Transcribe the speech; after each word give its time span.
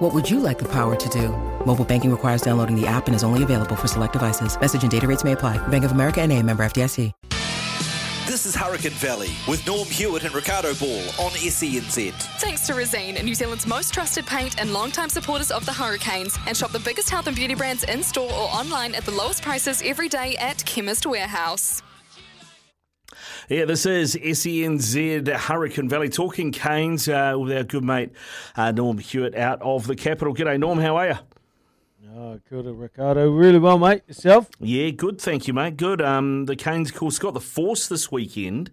What 0.00 0.14
would 0.14 0.30
you 0.30 0.40
like 0.40 0.58
the 0.58 0.68
power 0.68 0.96
to 0.96 1.08
do? 1.10 1.28
Mobile 1.66 1.84
banking 1.84 2.10
requires 2.10 2.40
downloading 2.40 2.74
the 2.74 2.86
app 2.86 3.06
and 3.06 3.14
is 3.14 3.22
only 3.22 3.42
available 3.42 3.76
for 3.76 3.86
select 3.86 4.14
devices. 4.14 4.58
Message 4.58 4.80
and 4.80 4.90
data 4.90 5.06
rates 5.06 5.24
may 5.24 5.32
apply. 5.32 5.58
Bank 5.68 5.84
of 5.84 5.92
America 5.92 6.22
and 6.22 6.32
a 6.32 6.42
member 6.42 6.62
FDIC. 6.64 7.12
This 8.26 8.46
is 8.46 8.54
Hurricane 8.54 8.92
Valley 8.92 9.28
with 9.46 9.66
Norm 9.66 9.86
Hewitt 9.88 10.24
and 10.24 10.34
Ricardo 10.34 10.72
Ball 10.74 11.02
on 11.18 11.32
SENZ. 11.32 12.12
Thanks 12.38 12.66
to 12.68 12.72
Resene, 12.72 13.22
New 13.22 13.34
Zealand's 13.34 13.66
most 13.66 13.92
trusted 13.92 14.24
paint 14.24 14.58
and 14.58 14.72
long-time 14.72 15.10
supporters 15.10 15.50
of 15.50 15.66
the 15.66 15.72
Hurricanes. 15.72 16.38
And 16.46 16.56
shop 16.56 16.72
the 16.72 16.78
biggest 16.78 17.10
health 17.10 17.26
and 17.26 17.36
beauty 17.36 17.54
brands 17.54 17.84
in 17.84 18.02
store 18.02 18.32
or 18.32 18.48
online 18.48 18.94
at 18.94 19.04
the 19.04 19.12
lowest 19.12 19.42
prices 19.42 19.82
every 19.84 20.08
day 20.08 20.34
at 20.36 20.64
Chemist 20.64 21.04
Warehouse. 21.04 21.82
Yeah, 23.50 23.64
this 23.64 23.84
is 23.84 24.14
SENZ 24.14 25.26
Hurricane 25.26 25.88
Valley 25.88 26.08
talking 26.08 26.52
Canes 26.52 27.08
uh, 27.08 27.34
with 27.36 27.50
our 27.50 27.64
good 27.64 27.82
mate 27.82 28.12
uh, 28.54 28.70
Norm 28.70 28.98
Hewitt 28.98 29.34
out 29.34 29.60
of 29.60 29.88
the 29.88 29.96
capital. 29.96 30.32
G'day, 30.32 30.56
Norm. 30.56 30.78
How 30.78 30.94
are 30.94 31.08
you? 31.08 31.18
Oh, 32.14 32.38
good, 32.48 32.66
Ricardo. 32.66 33.28
Really 33.28 33.58
well, 33.58 33.76
mate. 33.76 34.02
Yourself? 34.06 34.48
Yeah, 34.60 34.90
good. 34.90 35.20
Thank 35.20 35.48
you, 35.48 35.54
mate. 35.54 35.76
Good. 35.76 36.00
Um, 36.00 36.44
the 36.44 36.54
Canes, 36.54 36.90
of 36.90 36.96
course, 36.96 37.18
got 37.18 37.34
the 37.34 37.40
Force 37.40 37.88
this 37.88 38.12
weekend, 38.12 38.70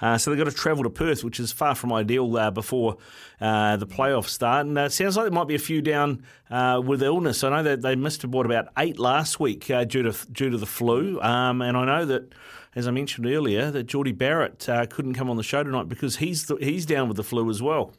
uh, 0.00 0.16
so 0.16 0.30
they've 0.30 0.38
got 0.38 0.48
to 0.48 0.56
travel 0.56 0.84
to 0.84 0.90
Perth, 0.90 1.24
which 1.24 1.40
is 1.40 1.50
far 1.50 1.74
from 1.74 1.92
ideal 1.92 2.36
uh, 2.36 2.52
before 2.52 2.98
uh, 3.40 3.78
the 3.78 3.86
playoffs 3.86 4.28
start. 4.28 4.64
And 4.64 4.78
uh, 4.78 4.82
it 4.82 4.92
sounds 4.92 5.16
like 5.16 5.24
there 5.24 5.32
might 5.32 5.48
be 5.48 5.56
a 5.56 5.58
few 5.58 5.82
down 5.82 6.22
uh, 6.52 6.80
with 6.84 7.02
illness. 7.02 7.42
I 7.42 7.48
know 7.48 7.64
that 7.64 7.82
they 7.82 7.96
missed 7.96 8.24
what 8.24 8.46
about 8.46 8.68
eight 8.78 9.00
last 9.00 9.40
week 9.40 9.68
uh, 9.72 9.82
due 9.82 10.04
to 10.04 10.14
due 10.30 10.50
to 10.50 10.56
the 10.56 10.66
flu, 10.66 11.20
um, 11.20 11.62
and 11.62 11.76
I 11.76 11.84
know 11.84 12.04
that. 12.04 12.32
As 12.74 12.86
I 12.86 12.92
mentioned 12.92 13.26
earlier, 13.26 13.70
that 13.70 13.84
Jordie 13.84 14.12
Barrett 14.12 14.66
couldn't 14.90 15.14
come 15.14 15.28
on 15.28 15.36
the 15.36 15.42
show 15.42 15.62
tonight 15.62 15.88
because 15.88 16.16
he's 16.16 16.50
he's 16.60 16.86
down 16.86 17.08
with 17.08 17.16
the 17.16 17.24
flu 17.24 17.50
as 17.50 17.60
well. 17.60 17.92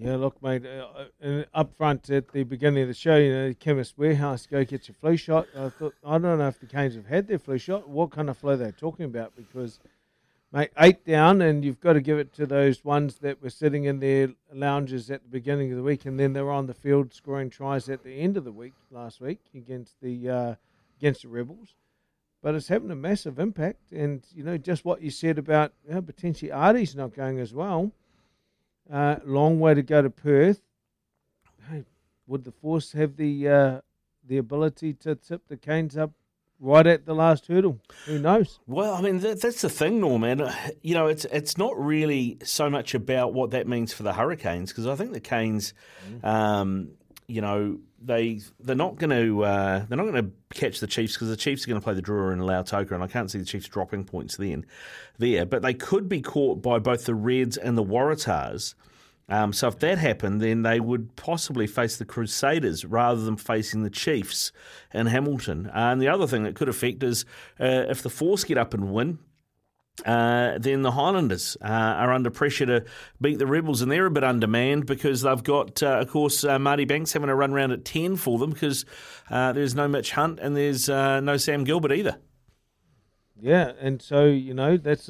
Yeah, 0.00 0.16
look, 0.16 0.42
mate, 0.42 0.64
uh, 0.64 1.04
uh, 1.22 1.44
up 1.52 1.76
front 1.76 2.08
at 2.08 2.32
the 2.32 2.44
beginning 2.44 2.82
of 2.82 2.88
the 2.88 2.94
show, 2.94 3.16
you 3.16 3.32
know, 3.34 3.54
Chemist 3.58 3.98
Warehouse, 3.98 4.46
go 4.46 4.64
get 4.64 4.88
your 4.88 4.94
flu 4.94 5.14
shot. 5.18 5.46
I 5.54 5.68
thought, 5.68 5.94
I 6.02 6.16
don't 6.16 6.38
know 6.38 6.48
if 6.48 6.58
the 6.58 6.64
Canes 6.64 6.94
have 6.94 7.04
had 7.04 7.28
their 7.28 7.38
flu 7.38 7.58
shot, 7.58 7.86
what 7.86 8.10
kind 8.10 8.30
of 8.30 8.38
flu 8.38 8.56
they're 8.56 8.72
talking 8.72 9.04
about, 9.04 9.36
because, 9.36 9.78
mate, 10.52 10.70
eight 10.78 11.04
down, 11.04 11.42
and 11.42 11.62
you've 11.62 11.80
got 11.80 11.94
to 11.94 12.00
give 12.00 12.18
it 12.18 12.32
to 12.34 12.46
those 12.46 12.82
ones 12.82 13.16
that 13.16 13.42
were 13.42 13.50
sitting 13.50 13.84
in 13.84 14.00
their 14.00 14.30
lounges 14.54 15.10
at 15.10 15.22
the 15.22 15.28
beginning 15.28 15.70
of 15.70 15.76
the 15.76 15.82
week, 15.82 16.06
and 16.06 16.18
then 16.18 16.32
they 16.32 16.40
were 16.40 16.50
on 16.50 16.66
the 16.66 16.72
field 16.72 17.12
scoring 17.12 17.50
tries 17.50 17.90
at 17.90 18.02
the 18.02 18.14
end 18.14 18.38
of 18.38 18.44
the 18.44 18.52
week 18.52 18.74
last 18.90 19.20
week 19.20 19.40
against 19.54 20.00
the 20.00 20.30
uh, 20.30 20.54
against 20.98 21.22
the 21.22 21.28
Rebels. 21.28 21.74
But 22.42 22.54
it's 22.54 22.68
having 22.68 22.90
a 22.90 22.96
massive 22.96 23.38
impact, 23.38 23.92
and 23.92 24.24
you 24.34 24.42
know 24.42 24.56
just 24.56 24.84
what 24.84 25.02
you 25.02 25.10
said 25.10 25.38
about 25.38 25.72
you 25.86 25.94
know, 25.94 26.02
potentially 26.02 26.50
Ardie's 26.50 26.96
not 26.96 27.14
going 27.14 27.38
as 27.38 27.52
well 27.52 27.92
uh, 28.92 29.16
long 29.24 29.60
way 29.60 29.74
to 29.74 29.82
go 29.82 30.02
to 30.02 30.10
Perth. 30.10 30.60
Hey, 31.70 31.84
would 32.26 32.44
the 32.44 32.52
Force 32.52 32.92
have 32.92 33.16
the 33.16 33.48
uh, 33.48 33.80
the 34.26 34.38
ability 34.38 34.94
to 34.94 35.14
tip 35.14 35.42
the 35.48 35.56
Canes 35.56 35.96
up 35.96 36.12
right 36.58 36.86
at 36.86 37.06
the 37.06 37.14
last 37.14 37.46
hurdle? 37.46 37.80
Who 38.06 38.18
knows? 38.18 38.58
Well, 38.66 38.94
I 38.94 39.00
mean 39.00 39.20
that, 39.20 39.40
that's 39.40 39.62
the 39.62 39.68
thing, 39.68 40.00
Norman. 40.00 40.42
You 40.82 40.94
know, 40.94 41.06
it's 41.06 41.24
it's 41.26 41.56
not 41.56 41.78
really 41.78 42.38
so 42.42 42.68
much 42.68 42.94
about 42.94 43.32
what 43.32 43.50
that 43.50 43.68
means 43.68 43.92
for 43.92 44.02
the 44.02 44.12
Hurricanes 44.12 44.70
because 44.70 44.86
I 44.86 44.96
think 44.96 45.12
the 45.12 45.20
Canes, 45.20 45.74
mm. 46.08 46.24
um, 46.24 46.90
you 47.30 47.40
know, 47.40 47.78
they 48.02 48.40
they're 48.60 48.76
not 48.76 48.96
going 48.96 49.10
to 49.10 49.44
uh, 49.44 49.84
they're 49.88 49.96
not 49.96 50.06
going 50.06 50.24
to 50.24 50.30
catch 50.58 50.80
the 50.80 50.86
Chiefs 50.86 51.14
because 51.14 51.28
the 51.28 51.36
Chiefs 51.36 51.64
are 51.64 51.68
going 51.68 51.80
to 51.80 51.84
play 51.84 51.94
the 51.94 52.02
Drua 52.02 52.32
and 52.32 52.42
Lautoka, 52.42 52.92
and 52.92 53.02
I 53.02 53.06
can't 53.06 53.30
see 53.30 53.38
the 53.38 53.44
Chiefs 53.44 53.68
dropping 53.68 54.04
points 54.04 54.36
then 54.36 54.66
there. 55.18 55.46
But 55.46 55.62
they 55.62 55.74
could 55.74 56.08
be 56.08 56.20
caught 56.20 56.62
by 56.62 56.78
both 56.78 57.04
the 57.04 57.14
Reds 57.14 57.56
and 57.56 57.76
the 57.76 57.84
Waratahs. 57.84 58.74
Um, 59.28 59.52
so 59.52 59.68
if 59.68 59.78
that 59.78 59.98
happened, 59.98 60.40
then 60.40 60.62
they 60.62 60.80
would 60.80 61.14
possibly 61.14 61.68
face 61.68 61.96
the 61.96 62.04
Crusaders 62.04 62.84
rather 62.84 63.20
than 63.22 63.36
facing 63.36 63.84
the 63.84 63.90
Chiefs 63.90 64.50
in 64.92 65.06
Hamilton. 65.06 65.70
And 65.72 66.02
the 66.02 66.08
other 66.08 66.26
thing 66.26 66.42
that 66.42 66.56
could 66.56 66.68
affect 66.68 67.04
is 67.04 67.24
uh, 67.60 67.86
if 67.88 68.02
the 68.02 68.10
Force 68.10 68.42
get 68.42 68.58
up 68.58 68.74
and 68.74 68.92
win, 68.92 69.20
uh, 70.04 70.58
then 70.58 70.82
the 70.82 70.90
Highlanders 70.90 71.56
uh, 71.62 71.66
are 71.66 72.12
under 72.12 72.30
pressure 72.30 72.66
to 72.66 72.84
beat 73.20 73.38
the 73.38 73.46
Rebels, 73.46 73.82
and 73.82 73.90
they're 73.90 74.06
a 74.06 74.10
bit 74.10 74.24
undermanned 74.24 74.86
because 74.86 75.22
they've 75.22 75.42
got, 75.42 75.82
uh, 75.82 75.98
of 76.00 76.08
course, 76.08 76.44
uh, 76.44 76.58
Marty 76.58 76.84
Banks 76.84 77.12
having 77.12 77.28
a 77.28 77.34
run 77.34 77.52
round 77.52 77.72
at 77.72 77.84
10 77.84 78.16
for 78.16 78.38
them 78.38 78.50
because 78.50 78.84
uh, 79.30 79.52
there's 79.52 79.74
no 79.74 79.88
Mitch 79.88 80.12
Hunt 80.12 80.40
and 80.40 80.56
there's 80.56 80.88
no 80.88 81.36
Sam 81.36 81.64
Gilbert 81.64 81.92
either. 81.92 82.18
Yeah, 83.40 83.72
and 83.80 84.02
so, 84.02 84.26
you 84.26 84.52
know, 84.54 84.76
that's 84.76 85.08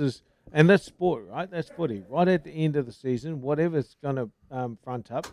and 0.53 0.71
that's 0.71 0.84
sport, 0.84 1.27
right? 1.28 1.51
That's 1.51 1.69
footy. 1.69 2.03
Right 2.09 2.28
at 2.28 2.45
the 2.45 2.51
end 2.51 2.77
of 2.77 2.87
the 2.87 2.93
season, 2.93 3.41
whatever's 3.41 3.97
going 4.03 4.17
to 4.17 4.31
um, 4.51 4.78
front 4.83 5.11
up, 5.11 5.27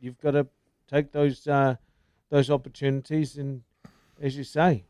you've 0.00 0.20
got 0.20 0.32
to 0.32 0.46
take 0.88 1.12
those 1.12 1.44
those 1.44 2.50
opportunities, 2.50 3.36
and 3.36 3.62
as 4.20 4.36
you 4.36 4.44
say, 4.44 4.84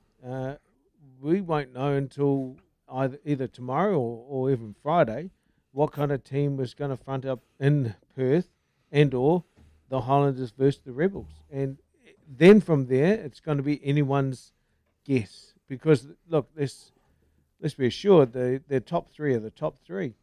we 1.20 1.40
won't 1.40 1.72
know 1.72 1.92
until 1.92 2.56
either 2.92 3.18
either 3.24 3.46
tomorrow 3.46 3.98
or, 3.98 4.24
or 4.28 4.50
even 4.50 4.74
Friday 4.82 5.30
what 5.72 5.92
kind 5.92 6.12
of 6.12 6.22
team 6.22 6.56
was 6.56 6.74
going 6.74 6.90
to 6.90 6.96
front 6.96 7.24
up 7.24 7.40
in 7.58 7.94
Perth 8.14 8.48
and 8.90 9.12
or 9.14 9.42
the 9.88 10.02
Highlanders 10.02 10.52
versus 10.56 10.82
the 10.84 10.92
Rebels. 10.92 11.28
And 11.50 11.78
then 12.28 12.60
from 12.60 12.86
there, 12.86 13.14
it's 13.14 13.40
going 13.40 13.56
to 13.56 13.62
be 13.62 13.80
anyone's 13.84 14.52
guess. 15.04 15.54
Because, 15.68 16.06
look, 16.28 16.48
let's, 16.56 16.92
let's 17.60 17.74
be 17.74 17.86
assured, 17.86 18.32
the, 18.32 18.62
the 18.68 18.80
top 18.80 19.10
three 19.10 19.34
are 19.34 19.40
the 19.40 19.50
top 19.50 19.78
three. 19.84 20.14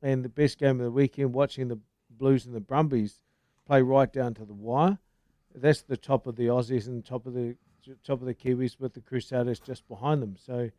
And 0.00 0.24
the 0.24 0.28
best 0.28 0.58
game 0.58 0.78
of 0.80 0.84
the 0.84 0.90
weekend, 0.90 1.34
watching 1.34 1.68
the 1.68 1.78
Blues 2.10 2.46
and 2.46 2.54
the 2.54 2.60
Brumbies 2.60 3.18
play 3.66 3.82
right 3.82 4.12
down 4.12 4.34
to 4.34 4.44
the 4.44 4.54
wire. 4.54 4.98
That's 5.54 5.82
the 5.82 5.96
top 5.96 6.26
of 6.26 6.36
the 6.36 6.46
Aussies 6.46 6.86
and 6.86 7.04
top 7.04 7.26
of 7.26 7.34
the 7.34 7.56
top 8.04 8.20
of 8.20 8.26
the 8.26 8.34
Kiwis 8.34 8.78
with 8.78 8.94
the 8.94 9.00
Crusaders 9.00 9.60
just 9.60 9.86
behind 9.88 10.22
them. 10.22 10.36
So 10.36 10.70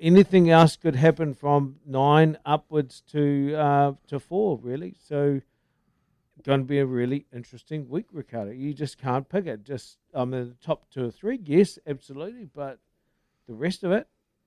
anything 0.00 0.50
else 0.50 0.76
could 0.76 0.96
happen 0.96 1.34
from 1.34 1.76
nine 1.86 2.38
upwards 2.44 3.02
to 3.12 3.54
uh, 3.56 3.92
to 4.08 4.20
four, 4.20 4.58
really. 4.58 4.94
So, 5.06 5.40
going 6.42 6.60
to 6.60 6.66
be 6.66 6.78
a 6.78 6.86
really 6.86 7.26
interesting 7.32 7.88
week, 7.88 8.06
Ricardo. 8.12 8.50
You 8.50 8.74
just 8.74 8.98
can't 8.98 9.28
pick 9.28 9.46
it. 9.46 9.64
Just 9.64 9.98
I 10.14 10.24
mean, 10.24 10.48
the 10.48 10.66
top 10.66 10.90
two 10.90 11.06
or 11.06 11.10
three, 11.10 11.40
yes, 11.44 11.78
absolutely, 11.86 12.46
but 12.54 12.78
the 13.46 13.54
rest 13.54 13.84
of 13.84 13.92
it, 13.92 14.06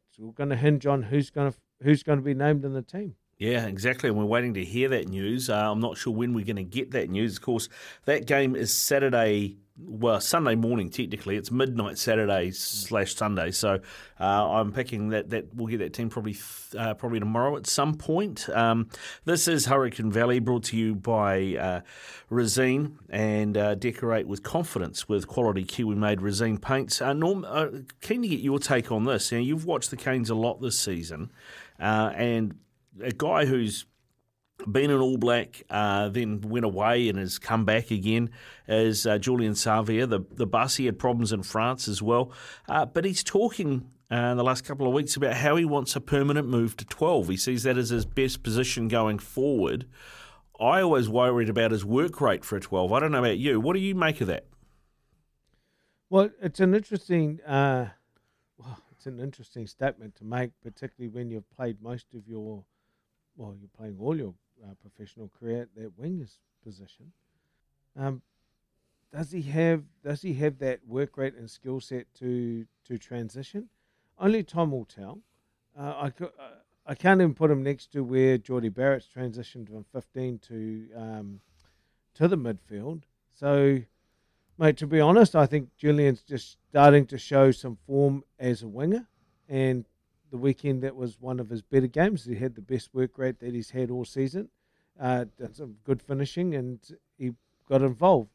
it's 0.10 0.20
all 0.20 0.32
going 0.32 0.50
to 0.50 0.56
hinge 0.56 0.86
on 0.86 1.04
who's 1.04 1.30
going 1.30 1.52
to 1.52 1.58
who's 1.84 2.04
going 2.04 2.20
to 2.20 2.26
be 2.26 2.34
named 2.34 2.66
in 2.66 2.74
the 2.74 2.82
team. 2.82 3.16
Yeah, 3.38 3.68
exactly. 3.68 4.10
And 4.10 4.18
we're 4.18 4.26
waiting 4.26 4.56
to 4.56 4.66
hear 4.66 4.90
that 4.90 5.10
news. 5.10 5.50
Uh, 5.50 5.72
I'm 5.72 5.80
not 5.80 5.98
sure 5.98 6.12
when 6.12 6.34
we're 6.34 6.46
going 6.46 6.56
to 6.56 6.64
get 6.64 6.92
that 6.92 7.10
news. 7.10 7.36
Of 7.36 7.44
course, 7.44 7.70
that 8.06 8.26
game 8.26 8.56
is 8.56 8.74
Saturday 8.74 9.58
well, 9.80 10.20
Sunday 10.20 10.56
morning 10.56 10.90
technically. 10.90 11.36
It's 11.36 11.52
midnight 11.52 11.98
Saturday 11.98 12.52
slash 12.52 13.16
Sunday. 13.16 13.52
So 13.52 13.80
uh, 14.20 14.24
I'm 14.24 14.72
picking 14.72 15.10
that 15.10 15.30
that 15.30 15.54
we'll 15.54 15.68
get 15.68 15.80
that 15.80 15.94
team 15.94 16.10
probably 16.10 16.36
uh, 16.78 16.96
probably 16.96 17.20
tomorrow 17.20 17.56
at 17.58 17.68
some 17.68 17.94
point. 17.96 18.50
Um, 18.50 18.90
this 19.26 19.48
is 19.48 19.68
Hurricane 19.68 20.12
Valley, 20.12 20.40
brought 20.40 20.64
to 20.66 20.78
you 20.78 20.96
by 20.96 21.56
uh, 21.56 21.82
Resene 22.32 22.94
and 23.10 23.56
uh, 23.56 23.76
decorate 23.76 24.28
with 24.28 24.44
confidence 24.44 25.08
with 25.08 25.28
quality 25.28 25.64
Kiwi 25.64 25.96
made 25.96 26.20
Resene 26.20 26.62
paints. 26.62 27.02
Uh, 27.02 27.14
Norm, 27.14 27.46
uh, 27.48 27.68
keen 28.02 28.22
to 28.24 28.28
get 28.28 28.40
your 28.40 28.60
take 28.60 28.92
on 28.92 29.06
this. 29.06 29.32
Know, 29.32 29.38
you've 29.38 29.66
watched 29.66 29.92
the 29.92 29.98
Canes 29.98 30.30
a 30.30 30.36
lot 30.36 30.62
this 30.62 30.80
season, 30.80 31.32
and 31.80 32.56
a 33.02 33.12
guy 33.12 33.46
who's 33.46 33.86
been 34.66 34.90
an 34.90 35.00
All 35.00 35.18
Black, 35.18 35.64
uh, 35.70 36.10
then 36.10 36.42
went 36.42 36.66
away 36.66 37.10
and 37.10 37.20
has 37.20 37.38
come 37.38 37.66
back 37.66 37.92
again 37.92 38.30
as 38.68 39.06
uh, 39.06 39.18
Julian 39.18 39.54
Savea. 39.54 40.10
The, 40.10 40.22
the 40.32 40.48
bus, 40.48 40.76
he 40.78 40.86
had 40.86 40.98
problems 40.98 41.32
in 41.32 41.44
France 41.44 41.88
as 41.88 42.02
well. 42.02 42.32
Uh, 42.68 42.86
but 42.86 43.06
he's 43.06 43.24
talking 43.24 43.90
uh, 44.12 44.16
in 44.16 44.38
the 44.38 44.44
last 44.44 44.66
couple 44.66 44.88
of 44.88 44.94
weeks 44.94 45.16
about 45.16 45.36
how 45.36 45.56
he 45.56 45.66
wants 45.66 45.96
a 45.96 46.02
permanent 46.02 46.48
move 46.48 46.76
to 46.78 46.86
12. 46.86 47.30
He 47.30 47.38
sees 47.38 47.64
that 47.64 47.78
as 47.78 47.90
his 47.90 48.06
best 48.06 48.44
position 48.44 48.88
going 48.88 49.20
forward. 49.20 49.86
I 50.60 50.82
always 50.82 51.08
worried 51.08 51.50
about 51.50 51.72
his 51.72 51.86
work 51.86 52.20
rate 52.20 52.44
for 52.44 52.56
a 52.56 52.60
12. 52.60 52.92
I 52.92 53.00
don't 53.00 53.12
know 53.12 53.20
about 53.20 53.38
you. 53.38 53.60
What 53.60 53.74
do 53.74 53.80
you 53.80 53.94
make 53.94 54.22
of 54.22 54.28
that? 54.28 54.46
Well, 56.10 56.30
it's 56.42 56.60
an 56.60 56.74
interesting, 56.74 57.42
uh, 57.46 57.90
well, 58.58 58.80
it's 58.92 59.06
an 59.06 59.20
interesting 59.20 59.68
statement 59.68 60.16
to 60.16 60.24
make, 60.24 60.52
particularly 60.64 61.14
when 61.14 61.30
you've 61.30 61.50
played 61.52 61.82
most 61.82 62.08
of 62.16 62.28
your, 62.28 62.64
well, 63.36 63.56
you're 63.60 63.70
playing 63.78 63.98
all 64.00 64.18
your 64.18 64.34
uh, 64.64 64.74
professional 64.82 65.30
career 65.40 65.64
at 65.64 65.76
that 65.76 66.00
wingers 66.00 66.38
position. 66.64 67.12
Um, 67.96 68.22
does 69.14 69.32
he 69.32 69.42
have 69.44 69.84
does 70.04 70.22
he 70.22 70.34
have 70.36 70.60
that 70.60 70.82
work 70.86 71.18
rate 71.18 71.36
and 71.36 71.50
skill 71.50 71.80
set 71.80 72.14
to 72.16 72.66
to 72.86 72.98
transition? 72.98 73.70
Only 74.20 74.44
time 74.44 74.72
will 74.72 74.86
tell. 74.86 75.20
Uh, 75.78 76.10
I, 76.10 76.24
uh, 76.24 76.30
I 76.86 76.96
can't 76.96 77.22
even 77.22 77.36
put 77.36 77.52
him 77.52 77.62
next 77.64 77.92
to 77.94 78.04
where 78.04 78.38
Jordie 78.38 78.70
Barrett's 78.70 79.08
transitioned 79.14 79.70
from 79.70 79.86
15 79.92 80.40
to 80.48 80.88
um, 80.96 81.42
to 82.16 82.28
the 82.28 82.38
midfield. 82.38 83.04
So, 83.34 83.82
mate, 84.58 84.78
to 84.78 84.88
be 84.88 85.00
honest, 85.00 85.36
I 85.36 85.46
think 85.46 85.70
Julian's 85.78 86.24
just 86.24 86.58
starting 86.70 87.06
to 87.08 87.18
show 87.18 87.52
some 87.52 87.78
form 87.86 88.24
as 88.40 88.64
a 88.64 88.68
winger. 88.68 89.08
And 89.48 89.86
the 90.38 90.44
weekend, 90.44 90.84
that 90.84 90.96
was 90.96 91.20
one 91.20 91.40
of 91.40 91.50
his 91.50 91.62
better 91.62 91.88
games. 91.88 92.26
He 92.26 92.36
had 92.36 92.56
the 92.56 92.62
best 92.62 92.94
work 92.94 93.18
rate 93.18 93.40
that 93.40 93.54
he's 93.54 93.72
had 93.72 93.92
all 93.92 94.06
season. 94.06 94.50
Uh, 95.00 95.26
done 95.38 95.54
some 95.54 95.78
good 95.84 96.02
finishing, 96.02 96.56
and 96.56 96.80
he 97.18 97.34
got 97.70 97.82
involved. 97.82 98.30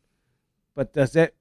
But 0.74 0.92
does 0.92 1.12
that 1.12 1.34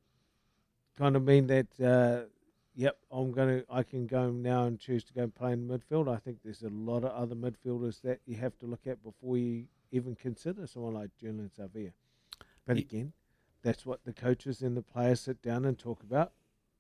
kind 0.97 1.15
of 1.15 1.23
mean 1.23 1.47
that 1.47 1.67
uh, 1.79 2.27
yep, 2.75 2.97
I'm 3.11 3.31
gonna 3.31 3.63
I 3.69 3.83
can 3.83 4.07
go 4.07 4.29
now 4.31 4.65
and 4.65 4.79
choose 4.79 5.03
to 5.05 5.13
go 5.13 5.23
and 5.23 5.33
play 5.33 5.53
in 5.53 5.67
midfield. 5.67 6.13
I 6.13 6.17
think 6.17 6.39
there's 6.43 6.63
a 6.63 6.69
lot 6.69 7.03
of 7.03 7.11
other 7.11 7.35
midfielders 7.35 8.01
that 8.01 8.19
you 8.25 8.37
have 8.37 8.57
to 8.59 8.65
look 8.65 8.87
at 8.87 9.03
before 9.03 9.37
you 9.37 9.65
even 9.91 10.15
consider 10.15 10.67
someone 10.67 10.93
like 10.93 11.09
Julian 11.19 11.51
Savea. 11.57 11.91
But 12.65 12.77
Ye- 12.77 12.83
again, 12.83 13.13
that's 13.61 13.85
what 13.85 14.03
the 14.03 14.13
coaches 14.13 14.61
and 14.61 14.75
the 14.75 14.81
players 14.81 15.21
sit 15.21 15.41
down 15.41 15.65
and 15.65 15.77
talk 15.77 16.01
about. 16.03 16.31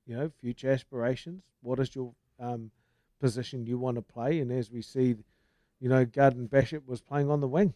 You 0.05 0.17
know, 0.17 0.31
future 0.41 0.71
aspirations. 0.71 1.43
What 1.61 1.79
is 1.79 1.95
your 1.95 2.13
um, 2.39 2.71
position 3.21 3.65
you 3.65 3.77
want 3.77 3.95
to 3.95 4.01
play? 4.01 4.39
And 4.39 4.51
as 4.51 4.69
we 4.71 4.81
see, 4.81 5.15
you 5.79 5.89
know, 5.89 6.03
Garden 6.03 6.49
Bachop 6.49 6.85
was 6.85 7.01
playing 7.01 7.29
on 7.29 7.39
the 7.39 7.47
wing. 7.47 7.73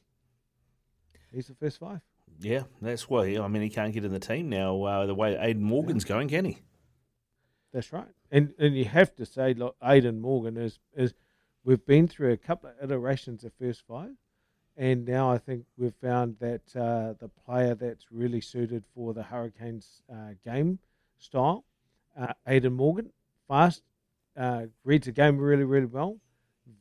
He's 1.31 1.47
the 1.47 1.55
first 1.55 1.79
five. 1.79 2.01
Yeah, 2.39 2.63
that's 2.81 3.09
why. 3.09 3.37
I 3.37 3.47
mean, 3.47 3.61
he 3.61 3.69
can't 3.69 3.93
get 3.93 4.03
in 4.03 4.11
the 4.11 4.19
team 4.19 4.49
now. 4.49 4.83
Uh, 4.83 5.05
the 5.05 5.15
way 5.15 5.37
Aidan 5.39 5.63
Morgan's 5.63 6.03
going, 6.03 6.27
can 6.27 6.45
he? 6.45 6.57
That's 7.71 7.93
right. 7.93 8.07
And 8.31 8.53
and 8.57 8.75
you 8.75 8.85
have 8.85 9.15
to 9.15 9.25
say, 9.25 9.53
look, 9.53 9.75
Aidan 9.83 10.19
Morgan 10.19 10.57
is 10.57 10.79
is 10.95 11.13
we've 11.63 11.85
been 11.85 12.07
through 12.07 12.31
a 12.31 12.37
couple 12.37 12.69
of 12.69 12.75
iterations 12.83 13.43
of 13.43 13.51
first 13.59 13.83
five, 13.87 14.11
and 14.77 15.05
now 15.05 15.31
I 15.31 15.37
think 15.37 15.65
we've 15.77 15.95
found 16.01 16.37
that 16.39 16.75
uh, 16.75 17.13
the 17.19 17.29
player 17.45 17.75
that's 17.75 18.11
really 18.11 18.41
suited 18.41 18.83
for 18.93 19.13
the 19.13 19.23
Hurricanes 19.23 20.01
uh, 20.11 20.33
game 20.43 20.79
style, 21.17 21.65
uh, 22.19 22.33
Aidan 22.47 22.73
Morgan, 22.73 23.11
fast, 23.47 23.83
uh, 24.37 24.63
reads 24.83 25.05
the 25.05 25.11
game 25.11 25.37
really 25.37 25.63
really 25.63 25.85
well, 25.85 26.17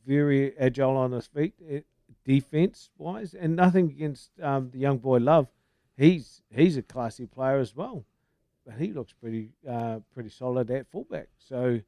very 0.06 0.56
agile 0.58 0.96
on 0.96 1.12
his 1.12 1.26
feet, 1.26 1.54
eh, 1.68 1.80
defense 2.24 2.90
wise, 2.98 3.34
and 3.34 3.56
nothing 3.56 3.90
against 3.90 4.30
um, 4.42 4.70
the 4.70 4.78
young 4.78 4.98
boy 4.98 5.18
Love. 5.18 5.48
He's 5.96 6.42
he's 6.50 6.76
a 6.76 6.82
classy 6.82 7.26
player 7.26 7.58
as 7.58 7.74
well 7.74 8.04
but 8.64 8.74
he 8.76 8.92
looks 8.92 9.12
pretty 9.12 9.50
uh, 9.68 10.00
pretty 10.12 10.30
solid 10.30 10.70
at 10.70 10.90
fullback. 10.90 11.28
So 11.38 11.80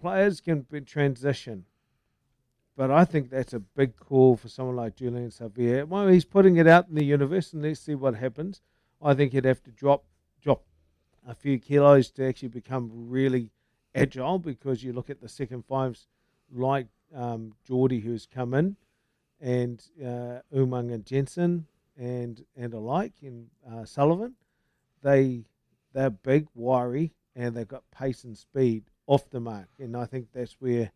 players 0.00 0.40
can 0.40 0.60
be 0.60 0.80
transition, 0.80 1.64
but 2.76 2.90
I 2.90 3.04
think 3.04 3.30
that's 3.30 3.52
a 3.52 3.60
big 3.60 3.96
call 3.96 4.36
for 4.36 4.48
someone 4.48 4.76
like 4.76 4.96
Julian 4.96 5.30
Savea. 5.30 5.86
Well, 5.86 6.08
he's 6.08 6.24
putting 6.24 6.56
it 6.56 6.66
out 6.66 6.88
in 6.88 6.94
the 6.94 7.04
universe, 7.04 7.52
and 7.52 7.62
let's 7.62 7.80
see 7.80 7.94
what 7.94 8.14
happens. 8.14 8.60
I 9.00 9.14
think 9.14 9.32
he'd 9.32 9.44
have 9.44 9.62
to 9.64 9.70
drop 9.70 10.04
drop 10.40 10.64
a 11.26 11.34
few 11.34 11.58
kilos 11.58 12.10
to 12.12 12.26
actually 12.26 12.48
become 12.48 12.90
really 12.92 13.50
agile 13.94 14.38
because 14.38 14.82
you 14.82 14.92
look 14.92 15.10
at 15.10 15.20
the 15.20 15.28
second 15.28 15.64
fives 15.66 16.06
like 16.50 16.86
um, 17.14 17.52
Jordie 17.66 18.00
who's 18.00 18.26
come 18.26 18.54
in 18.54 18.76
and 19.40 19.82
uh, 20.02 20.40
Umaga-Jensen 20.54 21.66
and 21.98 22.44
and 22.56 22.74
alike 22.74 23.14
and 23.22 23.48
uh, 23.70 23.84
Sullivan 23.84 24.34
they 25.02 25.44
they're 25.92 26.10
big, 26.10 26.48
wiry, 26.54 27.12
and 27.36 27.54
they've 27.54 27.68
got 27.68 27.90
pace 27.90 28.24
and 28.24 28.36
speed 28.36 28.84
off 29.06 29.28
the 29.30 29.40
mark. 29.40 29.68
And 29.78 29.96
I 29.96 30.06
think 30.06 30.28
that's 30.32 30.56
where 30.58 30.90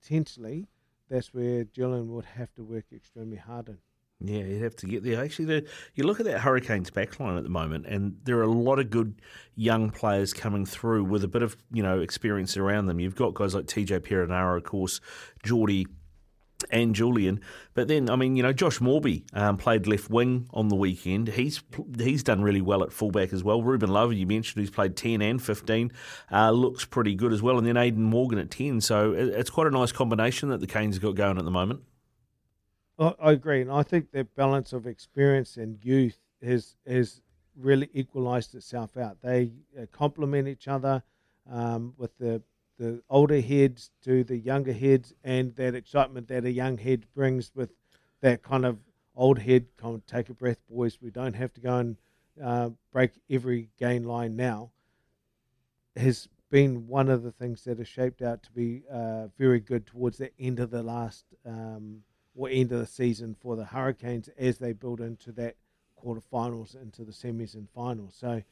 potentially 0.00 0.68
that's 1.08 1.34
where 1.34 1.64
Julian 1.64 2.12
would 2.12 2.24
have 2.24 2.54
to 2.54 2.62
work 2.62 2.84
extremely 2.92 3.36
hard 3.36 3.68
in. 3.68 3.78
Yeah, 4.20 4.44
you'd 4.44 4.62
have 4.62 4.76
to 4.76 4.86
get 4.86 5.04
there. 5.04 5.22
Actually, 5.22 5.44
the, 5.44 5.68
you 5.94 6.04
look 6.04 6.20
at 6.20 6.26
that 6.26 6.40
Hurricanes 6.40 6.90
backline 6.90 7.36
at 7.36 7.42
the 7.44 7.50
moment, 7.50 7.84
and 7.86 8.16
there 8.24 8.38
are 8.38 8.42
a 8.44 8.50
lot 8.50 8.78
of 8.78 8.88
good 8.88 9.20
young 9.56 9.90
players 9.90 10.32
coming 10.32 10.64
through 10.64 11.04
with 11.04 11.22
a 11.22 11.28
bit 11.28 11.42
of 11.42 11.56
you 11.70 11.82
know 11.82 12.00
experience 12.00 12.56
around 12.56 12.86
them. 12.86 12.98
You've 12.98 13.14
got 13.14 13.34
guys 13.34 13.54
like 13.54 13.66
TJ 13.66 14.00
Perenara, 14.00 14.56
of 14.56 14.64
course, 14.64 15.00
Jordie 15.44 15.86
and 16.70 16.94
Julian. 16.94 17.40
But 17.74 17.88
then, 17.88 18.08
I 18.08 18.16
mean, 18.16 18.36
you 18.36 18.42
know, 18.42 18.54
Josh 18.54 18.80
Moorby 18.80 19.26
um, 19.34 19.58
played 19.58 19.86
left 19.86 20.08
wing 20.08 20.48
on 20.54 20.68
the 20.68 20.76
weekend. 20.76 21.28
He's 21.28 21.62
he's 21.98 22.22
done 22.22 22.40
really 22.42 22.62
well 22.62 22.82
at 22.82 22.92
fullback 22.92 23.34
as 23.34 23.44
well. 23.44 23.62
Ruben 23.62 23.90
Love, 23.90 24.14
you 24.14 24.26
mentioned, 24.26 24.62
who's 24.62 24.70
played 24.70 24.96
10 24.96 25.20
and 25.20 25.42
15, 25.42 25.92
uh, 26.32 26.50
looks 26.52 26.86
pretty 26.86 27.14
good 27.14 27.34
as 27.34 27.42
well. 27.42 27.58
And 27.58 27.66
then 27.66 27.76
Aidan 27.76 28.02
Morgan 28.02 28.38
at 28.38 28.50
10. 28.50 28.80
So 28.80 29.12
it- 29.12 29.28
it's 29.28 29.50
quite 29.50 29.66
a 29.66 29.70
nice 29.70 29.92
combination 29.92 30.48
that 30.48 30.60
the 30.60 30.66
Canes 30.66 30.96
have 30.96 31.02
got 31.02 31.16
going 31.16 31.36
at 31.36 31.44
the 31.44 31.50
moment. 31.50 31.82
I, 32.98 33.32
agree, 33.32 33.60
and 33.60 33.70
I 33.70 33.82
think 33.82 34.10
that 34.12 34.34
balance 34.34 34.72
of 34.72 34.86
experience 34.86 35.56
and 35.56 35.78
youth 35.84 36.18
has 36.42 36.76
has 36.86 37.20
really 37.54 37.90
equalised 37.92 38.54
itself 38.54 38.96
out. 38.96 39.20
They 39.22 39.52
uh, 39.78 39.86
complement 39.92 40.48
each 40.48 40.68
other 40.68 41.02
um, 41.50 41.94
with 41.98 42.16
the 42.18 42.42
the 42.78 43.02
older 43.08 43.40
heads 43.40 43.90
to 44.04 44.24
the 44.24 44.36
younger 44.36 44.72
heads, 44.72 45.12
and 45.24 45.54
that 45.56 45.74
excitement 45.74 46.28
that 46.28 46.44
a 46.44 46.50
young 46.50 46.78
head 46.78 47.04
brings 47.14 47.54
with 47.54 47.70
that 48.20 48.42
kind 48.42 48.64
of 48.64 48.78
old 49.14 49.38
head. 49.38 49.66
Come 49.76 49.94
on, 49.94 50.02
take 50.06 50.28
a 50.28 50.34
breath, 50.34 50.58
boys. 50.68 50.98
We 51.00 51.10
don't 51.10 51.34
have 51.34 51.52
to 51.54 51.60
go 51.60 51.76
and 51.78 51.96
uh, 52.42 52.70
break 52.92 53.12
every 53.30 53.70
gain 53.78 54.04
line 54.04 54.36
now. 54.36 54.70
Has 55.96 56.28
been 56.50 56.86
one 56.86 57.08
of 57.08 57.22
the 57.22 57.32
things 57.32 57.64
that 57.64 57.78
has 57.78 57.88
shaped 57.88 58.22
out 58.22 58.42
to 58.42 58.52
be 58.52 58.84
uh, 58.90 59.28
very 59.38 59.60
good 59.60 59.86
towards 59.86 60.18
the 60.18 60.30
end 60.38 60.60
of 60.60 60.70
the 60.70 60.82
last 60.82 61.24
um, 61.44 62.02
or 62.36 62.48
end 62.50 62.70
of 62.72 62.78
the 62.78 62.86
season 62.86 63.34
for 63.40 63.56
the 63.56 63.64
Hurricanes 63.64 64.28
as 64.38 64.58
they 64.58 64.72
build 64.72 65.00
into 65.00 65.32
that 65.32 65.56
quarterfinals, 66.02 66.80
into 66.80 67.02
the 67.02 67.12
semis 67.12 67.54
and 67.54 67.68
finals. 67.74 68.14
So, 68.18 68.42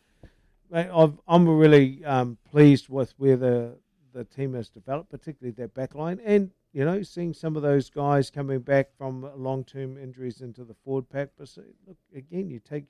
mate, 0.71 0.89
I've, 0.93 1.19
I'm 1.29 1.47
really 1.49 2.05
um, 2.05 2.39
pleased 2.51 2.89
with 2.89 3.15
where 3.19 3.37
the 3.37 3.77
the 4.13 4.25
team 4.25 4.55
has 4.55 4.69
developed, 4.69 5.11
particularly 5.11 5.53
their 5.53 5.69
backline, 5.69 6.21
and 6.25 6.51
you 6.73 6.85
know, 6.85 7.03
seeing 7.03 7.35
some 7.35 7.57
of 7.57 7.63
those 7.63 7.91
guys 7.91 8.31
coming 8.31 8.61
back 8.61 8.89
from 8.97 9.31
long 9.37 9.65
term 9.65 9.97
injuries 9.97 10.41
into 10.41 10.65
the 10.65 10.75
forward 10.85 11.09
pack. 11.09 11.31
But 11.37 11.51
look 11.87 11.97
again, 12.15 12.51
you 12.51 12.61
take 12.61 12.85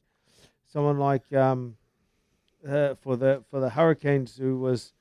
someone 0.70 0.98
like 0.98 1.30
um, 1.32 1.76
uh, 2.66 2.94
for 2.94 3.16
the 3.16 3.42
for 3.50 3.60
the 3.60 3.70
Hurricanes 3.70 4.36
who 4.36 4.58
was 4.58 4.92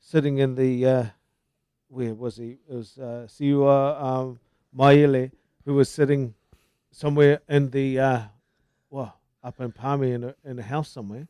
sitting 0.00 0.38
in 0.38 0.54
the 0.54 0.86
uh, 0.86 1.04
where 1.88 2.14
was 2.14 2.36
he? 2.36 2.58
It 2.68 2.74
was 2.74 2.98
uh, 2.98 3.26
Siua 3.28 4.02
um, 4.02 4.40
Maile 4.76 5.30
who 5.64 5.74
was 5.74 5.88
sitting 5.88 6.34
somewhere 6.90 7.40
in 7.48 7.70
the 7.70 7.98
uh, 7.98 8.20
well 8.90 9.18
up 9.42 9.60
in 9.60 9.72
Palmy 9.72 10.12
in 10.12 10.24
a, 10.24 10.34
in 10.44 10.58
a 10.58 10.62
house 10.62 10.90
somewhere, 10.90 11.28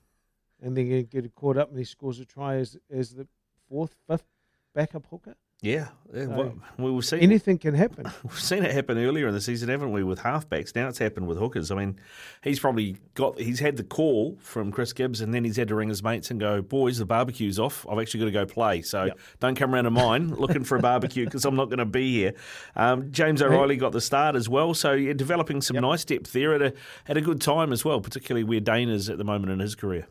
and 0.61 0.77
then 0.77 0.87
you 0.87 1.03
get 1.03 1.33
caught 1.35 1.57
up 1.57 1.71
and 1.71 1.79
he 1.79 1.85
scores 1.85 2.19
a 2.19 2.25
try 2.25 2.57
as 2.57 2.77
as 2.91 3.15
the 3.15 3.27
fourth, 3.69 3.95
fifth 4.09 4.27
backup 4.75 5.07
hooker. 5.11 5.37
Yeah, 5.63 5.89
yeah, 6.15 6.25
So, 6.25 6.29
well, 6.29 6.55
we 6.79 6.91
will 6.91 7.01
see. 7.01 7.19
Anything 7.19 7.57
can 7.57 7.75
happen. 7.75 8.05
We've 8.23 8.39
seen 8.39 8.63
it 8.63 8.73
happen 8.73 8.99
earlier 8.99 9.27
in 9.27 9.33
the 9.35 9.41
season, 9.41 9.71
haven't 9.71 9.91
we, 9.91 10.05
with 10.05 10.19
halfbacks? 10.21 10.77
Now 10.77 10.87
it's 10.89 10.99
happened 10.99 11.27
with 11.27 11.39
hookers. 11.39 11.71
I 11.71 11.77
mean, 11.77 11.99
he's 12.45 12.61
probably 12.61 12.99
got 13.15 13.41
he's 13.41 13.59
had 13.59 13.79
the 13.79 13.83
call 13.83 14.37
from 14.43 14.71
Chris 14.71 14.93
Gibbes, 14.93 15.23
and 15.23 15.33
then 15.33 15.45
he's 15.45 15.57
had 15.57 15.69
to 15.69 15.75
ring 15.75 15.89
his 15.89 16.03
mates 16.03 16.31
and 16.31 16.39
go, 16.39 16.61
"Boys, 16.61 16.99
the 16.99 17.07
barbecue's 17.07 17.59
off. 17.59 17.87
I've 17.91 17.99
actually 17.99 18.21
got 18.21 18.27
to 18.27 18.33
go 18.33 18.45
play. 18.47 18.83
So 18.83 19.05
Yep. 19.07 19.19
don't 19.41 19.55
come 19.55 19.75
around 19.75 19.85
to 19.85 19.91
mine 19.91 20.29
looking 20.39 20.63
for 20.63 20.77
a 20.77 20.81
barbecue 20.81 21.25
because 21.25 21.47
I'm 21.47 21.57
not 21.57 21.65
going 21.67 21.79
to 21.79 21.85
be 21.87 22.13
here." 22.13 22.35
Um, 22.77 23.11
James 23.11 23.41
O'Reilly 23.41 23.77
got 23.79 23.93
the 23.93 24.01
start 24.03 24.37
as 24.37 24.51
well, 24.51 24.75
so 24.75 24.93
you're 24.93 25.15
developing 25.15 25.63
some 25.63 25.77
Yep. 25.77 25.83
nice 25.83 26.05
depth 26.05 26.33
there 26.35 26.53
at 26.53 26.61
a 26.63 26.75
at 27.09 27.17
a 27.17 27.23
good 27.23 27.41
time 27.41 27.73
as 27.73 27.83
well, 27.83 28.01
particularly 28.03 28.45
where 28.45 28.61
Dane 28.61 28.91
is 28.91 29.09
at 29.09 29.17
the 29.17 29.25
moment 29.25 29.51
in 29.53 29.61
his 29.61 29.75
career. 29.75 30.07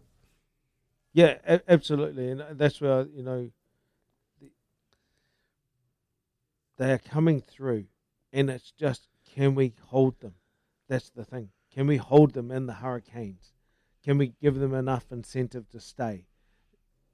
Yeah, 1.14 1.38
absolutely, 1.68 2.32
and 2.32 2.44
that's 2.54 2.82
where 2.82 3.06
you 3.16 3.24
know 3.24 3.52
the, 4.42 4.50
they 6.78 6.92
are 6.92 6.98
coming 6.98 7.42
through, 7.42 7.86
and 8.34 8.50
it's 8.50 8.72
just 8.72 9.08
can 9.34 9.56
we 9.56 9.74
hold 9.88 10.20
them? 10.20 10.36
That's 10.88 11.10
the 11.10 11.26
thing. 11.26 11.50
Can 11.74 11.88
we 11.88 11.98
hold 11.98 12.34
them 12.34 12.52
in 12.52 12.68
the 12.68 12.74
Hurricanes? 12.74 13.54
Can 14.04 14.18
we 14.18 14.34
give 14.42 14.56
them 14.56 14.74
enough 14.74 15.12
incentive 15.12 15.70
to 15.72 15.80
stay? 15.80 16.28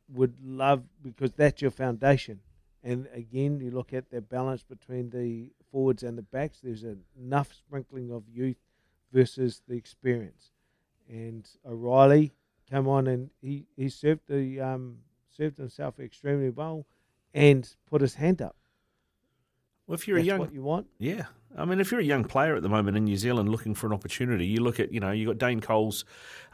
Would 0.10 0.36
love 0.44 0.84
because 1.02 1.32
that's 1.32 1.62
your 1.62 1.72
foundation. 1.72 2.42
And 2.84 3.08
again, 3.14 3.60
you 3.60 3.72
look 3.72 3.94
at 3.94 4.10
the 4.10 4.22
balance 4.22 4.64
between 4.64 5.10
the 5.10 5.52
forwards 5.72 6.04
and 6.04 6.18
the 6.18 6.24
backs. 6.24 6.60
There's 6.62 6.86
enough 7.18 7.54
sprinkling 7.54 8.12
of 8.12 8.24
youth 8.28 8.58
versus 9.14 9.62
the 9.68 9.76
experience. 9.76 10.52
And 11.08 11.48
O'Reilly 11.66 12.34
come 12.70 12.88
on 12.88 13.08
and 13.08 13.30
he, 13.42 13.66
he 13.76 13.90
served 13.90 14.22
the 14.28 14.60
um, 14.60 14.98
served 15.36 15.58
himself 15.58 16.00
extremely 16.00 16.50
well 16.50 16.86
and 17.34 17.74
put 17.90 18.02
his 18.02 18.16
hand 18.16 18.42
up. 18.42 18.56
Well, 19.88 19.96
if 19.96 20.08
you're 20.08 20.18
That's 20.18 20.26
a 20.26 20.28
young 20.28 20.40
what 20.40 20.54
you 20.54 20.62
want. 20.62 20.88
Yeah. 21.00 21.24
I 21.58 21.66
mean, 21.66 21.80
if 21.80 21.92
you're 21.92 22.00
a 22.00 22.04
young 22.04 22.24
player 22.24 22.56
at 22.56 22.64
the 22.64 22.70
moment 22.70 22.96
in 22.96 23.04
New 23.04 23.18
Zealand 23.18 23.50
looking 23.50 23.76
for 23.76 23.88
an 23.88 23.94
opportunity, 23.94 24.46
you 24.46 24.62
look 24.62 24.80
at, 24.80 24.94
you 24.94 25.02
know, 25.02 25.12
you 25.12 25.28
got 25.28 25.38
Dane 25.38 25.60
Coles 25.60 26.06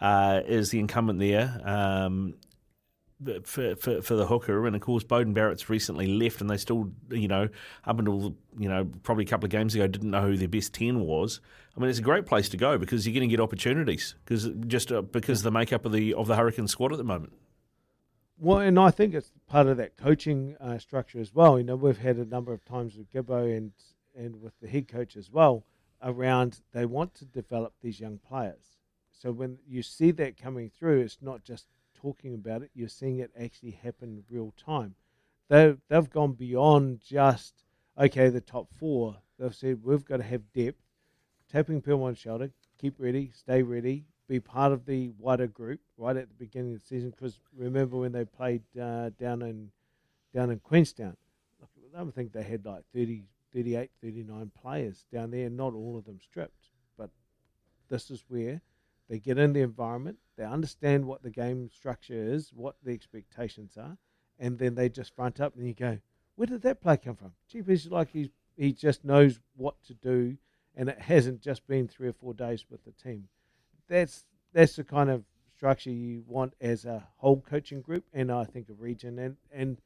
uh, 0.01 0.41
as 0.47 0.71
the 0.71 0.79
incumbent 0.79 1.19
there. 1.19 1.61
Um, 1.63 2.33
for, 3.43 3.75
for, 3.75 4.01
for 4.01 4.15
the 4.15 4.27
hooker. 4.27 4.67
And 4.67 4.75
of 4.75 4.81
course, 4.81 5.03
Beauden 5.03 5.33
Barrett's 5.33 5.69
recently 5.69 6.07
left, 6.07 6.41
and 6.41 6.49
they 6.49 6.57
still, 6.57 6.91
you 7.09 7.27
know, 7.27 7.49
up 7.85 7.99
until 7.99 8.35
you 8.57 8.69
know 8.69 8.87
probably 9.03 9.23
a 9.23 9.27
couple 9.27 9.45
of 9.45 9.51
games 9.51 9.73
ago, 9.75 9.87
didn't 9.87 10.11
know 10.11 10.21
who 10.21 10.37
their 10.37 10.47
best 10.47 10.73
ten 10.73 10.99
was. 10.99 11.41
I 11.75 11.79
mean, 11.79 11.89
it's 11.89 11.99
a 11.99 12.03
great 12.03 12.25
place 12.25 12.49
to 12.49 12.57
go 12.57 12.77
because 12.77 13.05
you're 13.05 13.13
going 13.13 13.27
to 13.27 13.33
get 13.35 13.41
opportunities 13.41 14.15
because 14.23 14.49
just 14.67 14.91
uh, 14.91 15.01
because 15.01 15.43
the 15.43 15.51
makeup 15.51 15.85
of 15.85 15.91
the 15.91 16.13
of 16.13 16.27
the 16.27 16.35
Hurricane 16.35 16.67
squad 16.67 16.91
at 16.91 16.97
the 16.97 17.03
moment. 17.03 17.33
Well, 18.39 18.59
and 18.59 18.77
I 18.77 18.91
think 18.91 19.15
it's 19.15 19.31
part 19.47 19.65
of 19.65 19.77
that 19.77 19.97
coaching 19.97 20.57
uh, 20.59 20.77
structure 20.77 21.19
as 21.19 21.33
well. 21.33 21.57
You 21.57 21.63
know, 21.63 21.75
we've 21.75 21.97
had 21.97 22.17
a 22.17 22.25
number 22.25 22.53
of 22.53 22.63
times 22.65 22.95
with 22.95 23.11
Gibbo 23.11 23.55
and 23.55 23.71
and 24.15 24.41
with 24.41 24.59
the 24.59 24.67
head 24.67 24.87
coach 24.87 25.15
as 25.15 25.31
well 25.31 25.63
around 26.03 26.61
they 26.71 26.85
want 26.85 27.13
to 27.15 27.25
develop 27.25 27.73
these 27.81 27.99
young 27.99 28.19
players. 28.19 28.77
So 29.11 29.31
when 29.31 29.57
you 29.67 29.81
see 29.81 30.11
that 30.11 30.37
coming 30.37 30.69
through, 30.69 31.01
it's 31.01 31.17
not 31.19 31.43
just 31.43 31.65
talking 31.95 32.35
about 32.35 32.61
it; 32.61 32.69
you're 32.75 32.89
seeing 32.89 33.17
it 33.17 33.31
actually 33.39 33.71
happen 33.71 34.23
real 34.29 34.53
time. 34.55 34.93
They 35.49 35.75
they've 35.87 36.09
gone 36.09 36.33
beyond 36.33 37.01
just 37.01 37.63
okay 37.97 38.29
the 38.29 38.41
top 38.41 38.71
four. 38.71 39.17
They've 39.39 39.55
said 39.55 39.83
we've 39.83 40.05
got 40.05 40.17
to 40.17 40.23
have 40.23 40.53
depth. 40.53 40.83
Tapping 41.51 41.81
people 41.81 42.03
on 42.03 42.11
the 42.11 42.19
shoulder, 42.19 42.51
keep 42.77 42.99
ready, 42.99 43.31
stay 43.33 43.63
ready, 43.63 44.05
be 44.27 44.39
part 44.39 44.71
of 44.71 44.85
the 44.85 45.11
wider 45.17 45.47
group 45.47 45.79
right 45.97 46.17
at 46.17 46.27
the 46.27 46.35
beginning 46.35 46.75
of 46.75 46.81
the 46.81 46.87
season. 46.87 47.11
Because 47.11 47.39
remember 47.55 47.97
when 47.97 48.11
they 48.11 48.25
played 48.25 48.63
uh, 48.79 49.11
down 49.19 49.41
in 49.41 49.71
down 50.33 50.51
in 50.51 50.59
Queenstown, 50.59 51.15
I 51.63 51.97
don't 51.97 52.13
think 52.13 52.33
they 52.33 52.43
had 52.43 52.65
like 52.65 52.83
30, 52.93 53.23
38, 53.53 53.89
39 54.01 54.51
players 54.61 55.05
down 55.11 55.31
there, 55.31 55.49
not 55.49 55.73
all 55.73 55.97
of 55.97 56.05
them 56.05 56.19
stripped. 56.21 56.69
But 56.97 57.09
this 57.89 58.11
is 58.11 58.23
where 58.27 58.61
they 59.09 59.19
get 59.19 59.37
in 59.37 59.53
the 59.53 59.61
environment, 59.61 60.17
they 60.35 60.43
understand 60.43 61.05
what 61.05 61.23
the 61.23 61.29
game 61.29 61.69
structure 61.73 62.13
is, 62.13 62.51
what 62.53 62.75
the 62.83 62.91
expectations 62.91 63.77
are, 63.77 63.97
and 64.37 64.59
then 64.59 64.75
they 64.75 64.89
just 64.89 65.15
front 65.15 65.39
up 65.39 65.55
and 65.55 65.65
you 65.65 65.73
go, 65.73 65.97
where 66.35 66.45
did 66.45 66.61
that 66.63 66.81
play 66.81 66.97
come 66.97 67.15
from? 67.15 67.31
Jeepers, 67.49 67.89
like 67.89 68.11
he 68.11 68.31
he 68.55 68.73
just 68.73 69.05
knows 69.05 69.39
what 69.55 69.81
to 69.83 69.93
do, 69.93 70.37
and 70.75 70.89
it 70.89 70.99
hasn't 70.99 71.41
just 71.41 71.65
been 71.67 71.87
three 71.87 72.09
or 72.09 72.13
four 72.13 72.33
days 72.33 72.65
with 72.69 72.83
the 72.83 72.91
team 72.91 73.29
that's 73.87 74.25
that's 74.53 74.75
the 74.75 74.83
kind 74.83 75.09
of 75.09 75.23
structure 75.55 75.89
you 75.89 76.23
want 76.27 76.53
as 76.61 76.85
a 76.85 77.07
whole 77.17 77.41
coaching 77.41 77.81
group, 77.81 78.05
and 78.13 78.31
I 78.31 78.45
think 78.45 78.69
a 78.69 78.73
region, 78.73 79.17
and 79.19 79.37
and 79.51 79.77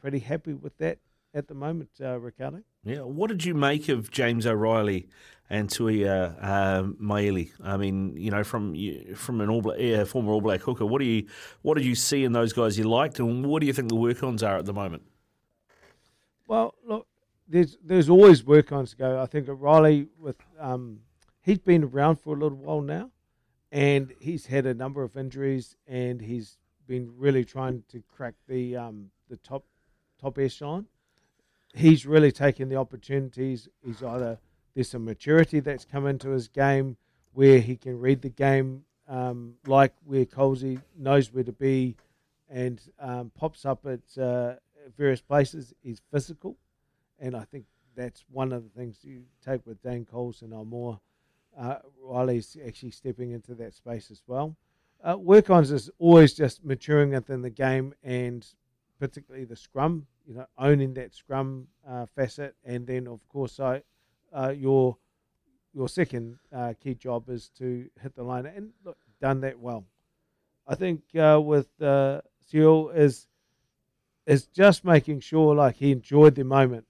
pretty 0.00 0.18
happy 0.18 0.54
with 0.54 0.76
that 0.78 0.98
at 1.34 1.48
the 1.48 1.54
moment, 1.54 1.90
uh, 2.00 2.18
Ricardo. 2.18 2.62
Yeah, 2.84 3.02
what 3.02 3.28
did 3.28 3.44
you 3.44 3.54
make 3.54 3.88
of 3.88 4.10
James 4.10 4.46
O'Reilly 4.46 5.08
and 5.50 5.68
Siua 5.68 6.42
uh, 6.42 6.88
Maile? 6.98 7.46
I 7.62 7.76
mean, 7.76 8.16
you 8.16 8.30
know, 8.30 8.42
from 8.42 8.74
from 9.14 9.40
an 9.40 9.48
All 9.50 9.62
Black, 9.62 9.78
yeah, 9.78 10.04
former 10.04 10.32
All 10.32 10.40
Black 10.40 10.60
hooker, 10.62 10.86
what 10.86 11.00
do 11.00 11.06
you 11.06 11.26
what 11.62 11.76
did 11.76 11.86
you 11.86 11.94
see 11.94 12.24
in 12.24 12.32
those 12.32 12.52
guys 12.52 12.78
you 12.78 12.84
liked, 12.84 13.18
and 13.18 13.46
what 13.46 13.60
do 13.60 13.66
you 13.66 13.72
think 13.72 13.88
the 13.88 13.96
work 13.96 14.22
ons 14.22 14.42
are 14.42 14.56
at 14.56 14.66
the 14.66 14.72
moment? 14.72 15.02
Well, 16.46 16.74
look, 16.86 17.06
there's 17.46 17.76
there's 17.84 18.08
always 18.08 18.44
work 18.44 18.72
ons 18.72 18.90
to 18.90 18.96
go. 18.96 19.20
I 19.20 19.26
think 19.26 19.48
O'Reilly 19.48 20.08
with 20.18 20.36
um, 20.58 21.00
he's 21.42 21.58
been 21.58 21.84
around 21.84 22.16
for 22.16 22.34
a 22.34 22.38
little 22.38 22.58
while 22.58 22.80
now 22.80 23.10
and 23.70 24.12
he's 24.20 24.46
had 24.46 24.66
a 24.66 24.74
number 24.74 25.02
of 25.02 25.16
injuries, 25.16 25.76
and 25.86 26.20
he's 26.20 26.58
been 26.86 27.12
really 27.16 27.44
trying 27.44 27.82
to 27.88 28.02
crack 28.08 28.34
the 28.48 28.76
um, 28.76 29.10
the 29.28 29.36
top 29.36 29.64
top 30.20 30.38
echelon. 30.38 30.86
He's 31.74 32.06
really 32.06 32.32
taken 32.32 32.68
the 32.68 32.76
opportunities. 32.76 33.68
He's 33.84 34.02
either 34.02 34.38
there's 34.74 34.90
some 34.90 35.04
maturity 35.04 35.60
that's 35.60 35.84
come 35.84 36.06
into 36.06 36.30
his 36.30 36.48
game 36.48 36.96
where 37.32 37.60
he 37.60 37.76
can 37.76 38.00
read 38.00 38.22
the 38.22 38.30
game 38.30 38.84
um, 39.08 39.54
like 39.66 39.94
where 40.04 40.24
Colsey 40.24 40.80
knows 40.96 41.32
where 41.32 41.44
to 41.44 41.52
be 41.52 41.96
and 42.48 42.80
um, 43.00 43.30
pops 43.34 43.64
up 43.64 43.86
at 43.86 44.22
uh, 44.22 44.54
various 44.96 45.20
places. 45.20 45.74
He's 45.82 46.00
physical, 46.10 46.56
and 47.18 47.34
I 47.36 47.44
think 47.44 47.64
that's 47.96 48.24
one 48.30 48.52
of 48.52 48.62
the 48.62 48.70
things 48.70 48.98
you 49.02 49.22
take 49.44 49.66
with 49.66 49.82
Dan 49.82 50.04
Coles 50.04 50.42
and 50.42 50.54
Almore 50.54 51.00
uh, 51.58 51.78
Riley's 52.00 52.56
actually 52.66 52.92
stepping 52.92 53.32
into 53.32 53.54
that 53.56 53.74
space 53.74 54.10
as 54.10 54.22
well. 54.26 54.56
Uh, 55.02 55.16
work 55.16 55.50
ons 55.50 55.70
is 55.70 55.90
always 55.98 56.34
just 56.34 56.64
maturing 56.64 57.10
within 57.10 57.42
the 57.42 57.50
game 57.50 57.94
and 58.02 58.46
particularly 58.98 59.44
the 59.44 59.56
scrum, 59.56 60.06
you 60.26 60.34
know, 60.34 60.46
owning 60.58 60.94
that 60.94 61.14
scrum 61.14 61.68
uh, 61.88 62.06
facet. 62.06 62.54
And 62.64 62.86
then, 62.86 63.06
of 63.06 63.26
course, 63.28 63.60
I, 63.60 63.82
uh, 64.32 64.54
your 64.56 64.96
your 65.74 65.88
second 65.88 66.38
uh, 66.52 66.72
key 66.82 66.94
job 66.94 67.28
is 67.28 67.50
to 67.58 67.88
hit 68.00 68.14
the 68.14 68.22
line 68.22 68.46
and 68.46 68.70
look, 68.84 68.96
done 69.20 69.40
that 69.40 69.58
well. 69.60 69.84
I 70.66 70.74
think 70.74 71.02
uh, 71.14 71.40
with 71.42 71.68
uh, 71.80 72.20
is 72.52 73.26
is 74.26 74.46
just 74.46 74.84
making 74.84 75.20
sure 75.20 75.54
like 75.54 75.76
he 75.76 75.92
enjoyed 75.92 76.34
the 76.34 76.44
moment, 76.44 76.86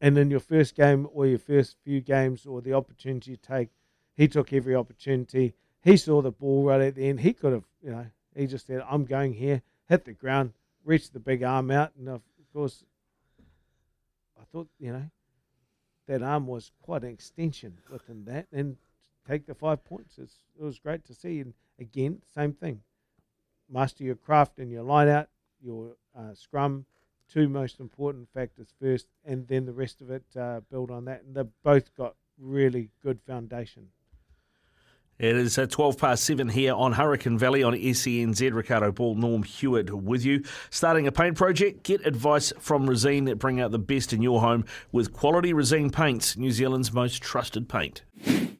and 0.00 0.16
in 0.16 0.30
your 0.30 0.40
first 0.40 0.74
game 0.74 1.08
or 1.12 1.26
your 1.26 1.38
first 1.38 1.76
few 1.84 2.00
games 2.00 2.46
or 2.46 2.60
the 2.60 2.74
opportunity 2.74 3.32
you 3.32 3.36
take 3.36 3.70
he 4.16 4.28
took 4.28 4.52
every 4.52 4.74
opportunity. 4.74 5.54
He 5.82 5.96
saw 5.96 6.22
the 6.22 6.30
ball 6.30 6.64
right 6.64 6.80
at 6.80 6.94
the 6.94 7.08
end. 7.08 7.20
He 7.20 7.32
could 7.32 7.52
have, 7.52 7.64
you 7.82 7.90
know, 7.90 8.06
he 8.36 8.46
just 8.46 8.66
said, 8.66 8.82
I'm 8.88 9.04
going 9.04 9.34
here, 9.34 9.62
hit 9.88 10.04
the 10.04 10.12
ground, 10.12 10.52
reached 10.84 11.12
the 11.12 11.20
big 11.20 11.42
arm 11.42 11.70
out. 11.70 11.92
And 11.98 12.08
of 12.08 12.22
course, 12.52 12.84
I 14.40 14.44
thought, 14.52 14.68
you 14.78 14.92
know, 14.92 15.10
that 16.06 16.22
arm 16.22 16.46
was 16.46 16.70
quite 16.82 17.02
an 17.02 17.10
extension 17.10 17.78
within 17.90 18.24
that. 18.26 18.46
And 18.52 18.76
take 19.28 19.46
the 19.46 19.54
five 19.54 19.84
points. 19.84 20.18
It's, 20.18 20.36
it 20.58 20.64
was 20.64 20.78
great 20.78 21.04
to 21.06 21.14
see. 21.14 21.40
And 21.40 21.54
again, 21.78 22.22
same 22.34 22.52
thing. 22.52 22.82
Master 23.70 24.04
your 24.04 24.16
craft 24.16 24.58
and 24.58 24.70
your 24.70 24.82
line 24.82 25.08
out, 25.08 25.28
your 25.62 25.96
uh, 26.16 26.34
scrum, 26.34 26.84
two 27.32 27.48
most 27.48 27.80
important 27.80 28.28
factors 28.34 28.68
first, 28.80 29.06
and 29.24 29.48
then 29.48 29.64
the 29.64 29.72
rest 29.72 30.00
of 30.02 30.10
it 30.10 30.24
uh, 30.38 30.60
build 30.70 30.90
on 30.90 31.06
that. 31.06 31.22
And 31.24 31.34
they've 31.34 31.46
both 31.62 31.94
got 31.96 32.14
really 32.38 32.90
good 33.02 33.20
foundation. 33.26 33.88
It 35.18 35.36
is 35.36 35.56
at 35.58 35.70
12 35.70 35.98
past 35.98 36.24
7 36.24 36.48
here 36.48 36.74
on 36.74 36.92
Hurricane 36.92 37.38
Valley 37.38 37.62
on 37.62 37.74
SENZ. 37.74 38.52
Ricardo 38.52 38.90
Ball, 38.90 39.14
Norm 39.14 39.42
Hewitt 39.44 39.92
with 39.92 40.24
you. 40.24 40.42
Starting 40.70 41.06
a 41.06 41.12
paint 41.12 41.36
project? 41.36 41.82
Get 41.84 42.04
advice 42.06 42.52
from 42.58 42.88
Resene. 42.88 43.26
That 43.26 43.38
bring 43.38 43.60
out 43.60 43.70
the 43.70 43.78
best 43.78 44.12
in 44.12 44.22
your 44.22 44.40
home 44.40 44.64
with 44.90 45.12
quality 45.12 45.52
Resene 45.52 45.92
paints, 45.92 46.36
New 46.36 46.50
Zealand's 46.50 46.92
most 46.92 47.22
trusted 47.22 47.68
paint. 47.68 48.02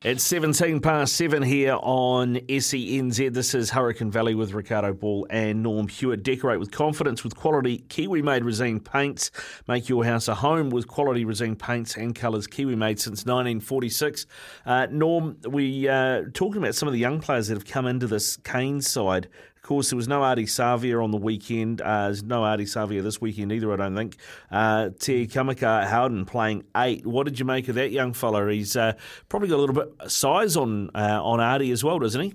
It's 0.04 0.24
17 0.24 0.80
past 0.80 1.14
7 1.14 1.44
here 1.44 1.78
on 1.80 2.34
SENZ. 2.34 3.32
This 3.32 3.54
is 3.54 3.70
Hurricane 3.70 4.10
Valley 4.10 4.34
with 4.34 4.52
Ricardo 4.52 4.92
Ball 4.92 5.28
and 5.30 5.62
Norm 5.62 5.86
Hewitt. 5.86 6.24
Decorate 6.24 6.58
with 6.58 6.72
confidence 6.72 7.22
with 7.22 7.36
quality 7.36 7.84
Kiwi 7.88 8.20
made 8.20 8.42
Resene 8.42 8.84
paints. 8.84 9.30
Make 9.68 9.88
your 9.88 10.04
house 10.04 10.26
a 10.26 10.34
home 10.34 10.70
with 10.70 10.88
quality 10.88 11.24
Resene 11.24 11.56
paints 11.56 11.96
and 11.96 12.16
colours 12.16 12.48
Kiwi 12.48 12.74
made 12.74 12.98
since 12.98 13.24
1946. 13.24 14.26
Uh, 14.66 14.88
Norm, 14.90 15.36
we 15.48 15.86
uh, 15.86 16.22
talking 16.34 16.60
about 16.60 16.74
some 16.74 16.88
of 16.88 16.94
the 16.94 16.98
young 16.98 17.20
players 17.20 17.46
that 17.46 17.54
have 17.54 17.64
come 17.64 17.86
into 17.86 18.08
this 18.08 18.38
Kane 18.38 18.80
side. 18.80 19.28
Of 19.62 19.68
course, 19.68 19.90
there 19.90 19.96
was 19.96 20.08
no 20.08 20.22
Ardie 20.22 20.42
Savea 20.42 21.02
on 21.02 21.12
the 21.12 21.16
weekend. 21.16 21.80
Uh, 21.80 22.06
there's 22.06 22.24
no 22.24 22.40
Ardie 22.40 22.62
Savea 22.62 23.00
this 23.00 23.20
weekend 23.20 23.52
either, 23.52 23.72
I 23.72 23.76
don't 23.76 23.94
think. 23.94 24.16
Uh, 24.50 24.90
Te 24.98 25.28
Kamaka 25.28 25.86
Howden 25.86 26.24
playing 26.24 26.64
eight. 26.76 27.06
What 27.06 27.26
did 27.26 27.38
you 27.38 27.44
make 27.44 27.68
of 27.68 27.76
that 27.76 27.92
young 27.92 28.12
fella? 28.12 28.50
He's 28.50 28.74
uh, 28.74 28.94
probably 29.28 29.48
got 29.48 29.58
a 29.58 29.62
little 29.64 29.76
bit 29.76 30.10
size 30.10 30.56
on 30.56 30.90
uh, 30.96 31.22
on 31.22 31.38
Ardie 31.38 31.72
as 31.72 31.84
well, 31.84 32.00
doesn't 32.00 32.20
he? 32.20 32.34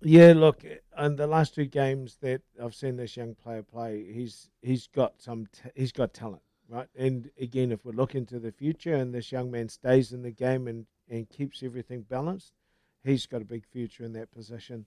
Yeah, 0.00 0.32
look, 0.34 0.64
in 0.98 1.16
the 1.16 1.26
last 1.26 1.54
two 1.54 1.66
games 1.66 2.16
that 2.22 2.40
I've 2.62 2.74
seen 2.74 2.96
this 2.96 3.14
young 3.14 3.34
player 3.34 3.62
play, 3.62 4.10
he's 4.10 4.48
he's 4.62 4.86
got 4.86 5.20
some 5.20 5.46
t- 5.52 5.68
he's 5.74 5.92
got 5.92 6.14
talent, 6.14 6.42
right? 6.70 6.88
And 6.96 7.30
again, 7.38 7.70
if 7.70 7.84
we 7.84 7.92
look 7.92 8.14
into 8.14 8.38
the 8.38 8.52
future 8.52 8.94
and 8.94 9.14
this 9.14 9.30
young 9.30 9.50
man 9.50 9.68
stays 9.68 10.14
in 10.14 10.22
the 10.22 10.30
game 10.30 10.68
and, 10.68 10.86
and 11.10 11.28
keeps 11.28 11.62
everything 11.62 12.00
balanced, 12.00 12.54
he's 13.04 13.26
got 13.26 13.42
a 13.42 13.44
big 13.44 13.66
future 13.66 14.04
in 14.04 14.14
that 14.14 14.32
position 14.32 14.86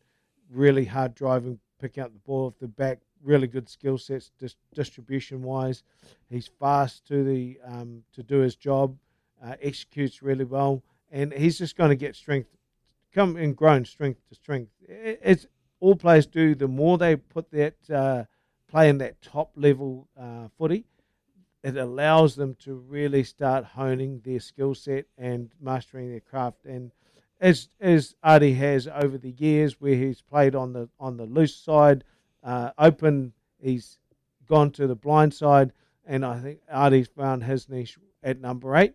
really 0.51 0.85
hard 0.85 1.15
driving, 1.15 1.59
picking 1.79 2.03
up 2.03 2.13
the 2.13 2.19
ball 2.19 2.47
off 2.47 2.59
the 2.59 2.67
back, 2.67 2.99
really 3.23 3.47
good 3.47 3.69
skill 3.69 3.97
sets 3.97 4.31
dis- 4.39 4.55
distribution 4.73 5.41
wise. 5.43 5.83
He's 6.29 6.47
fast 6.47 7.05
to 7.07 7.23
the 7.23 7.59
um, 7.65 8.03
to 8.13 8.23
do 8.23 8.39
his 8.39 8.55
job, 8.55 8.97
uh, 9.43 9.55
executes 9.61 10.21
really 10.21 10.45
well, 10.45 10.83
and 11.11 11.33
he's 11.33 11.57
just 11.57 11.75
going 11.75 11.89
to 11.89 11.95
get 11.95 12.15
strength, 12.15 12.49
come 13.13 13.35
and 13.35 13.55
grown 13.55 13.85
strength 13.85 14.21
to 14.29 14.35
strength. 14.35 14.71
It's 14.87 15.45
all 15.79 15.95
players 15.95 16.27
do. 16.27 16.55
The 16.55 16.67
more 16.67 16.97
they 16.97 17.15
put 17.15 17.51
that 17.51 17.75
uh, 17.89 18.25
play 18.67 18.89
in 18.89 18.97
that 18.99 19.21
top 19.21 19.51
level 19.55 20.07
uh, 20.19 20.47
footy, 20.57 20.85
it 21.63 21.77
allows 21.77 22.35
them 22.35 22.55
to 22.55 22.75
really 22.75 23.23
start 23.23 23.63
honing 23.63 24.21
their 24.23 24.39
skill 24.39 24.73
set 24.73 25.05
and 25.17 25.51
mastering 25.61 26.09
their 26.09 26.19
craft 26.19 26.65
and 26.65 26.91
as 27.41 27.69
as 27.81 28.15
Ardie 28.23 28.55
has 28.55 28.87
over 28.87 29.17
the 29.17 29.31
years, 29.31 29.81
where 29.81 29.95
he's 29.95 30.21
played 30.21 30.55
on 30.55 30.71
the 30.73 30.87
on 30.99 31.17
the 31.17 31.25
loose 31.25 31.55
side, 31.55 32.03
uh, 32.43 32.71
open, 32.77 33.33
he's 33.59 33.97
gone 34.47 34.71
to 34.71 34.87
the 34.87 34.95
blind 34.95 35.33
side, 35.33 35.73
and 36.05 36.23
I 36.23 36.39
think 36.39 36.59
Ardie's 36.71 37.07
found 37.07 37.43
his 37.43 37.67
niche 37.67 37.97
at 38.23 38.39
number 38.39 38.75
eight. 38.75 38.93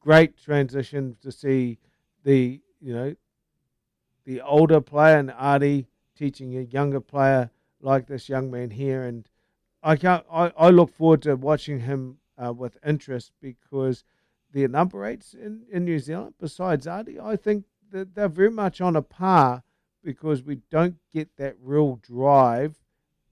Great 0.00 0.36
transition 0.36 1.16
to 1.20 1.30
see 1.30 1.78
the 2.24 2.60
you 2.80 2.94
know 2.94 3.14
the 4.24 4.40
older 4.40 4.80
player 4.80 5.18
and 5.18 5.30
Ardie 5.30 5.86
teaching 6.16 6.56
a 6.56 6.62
younger 6.62 7.00
player 7.00 7.50
like 7.80 8.06
this 8.06 8.28
young 8.28 8.50
man 8.50 8.70
here, 8.70 9.04
and 9.04 9.28
I 9.82 9.96
can't. 9.96 10.24
I, 10.32 10.52
I 10.56 10.70
look 10.70 10.90
forward 10.90 11.22
to 11.22 11.36
watching 11.36 11.80
him 11.80 12.18
uh, 12.42 12.52
with 12.52 12.78
interest 12.84 13.32
because 13.42 14.04
the 14.52 14.66
number 14.68 15.04
eights 15.04 15.34
in, 15.34 15.62
in 15.70 15.84
New 15.84 15.98
Zealand, 15.98 16.34
besides 16.40 16.86
Ardie, 16.86 17.20
I 17.22 17.36
think 17.36 17.64
that 17.90 18.14
they're 18.14 18.28
very 18.28 18.50
much 18.50 18.80
on 18.80 18.96
a 18.96 19.02
par 19.02 19.62
because 20.02 20.42
we 20.42 20.60
don't 20.70 20.96
get 21.12 21.36
that 21.36 21.56
real 21.62 21.96
drive 21.96 22.76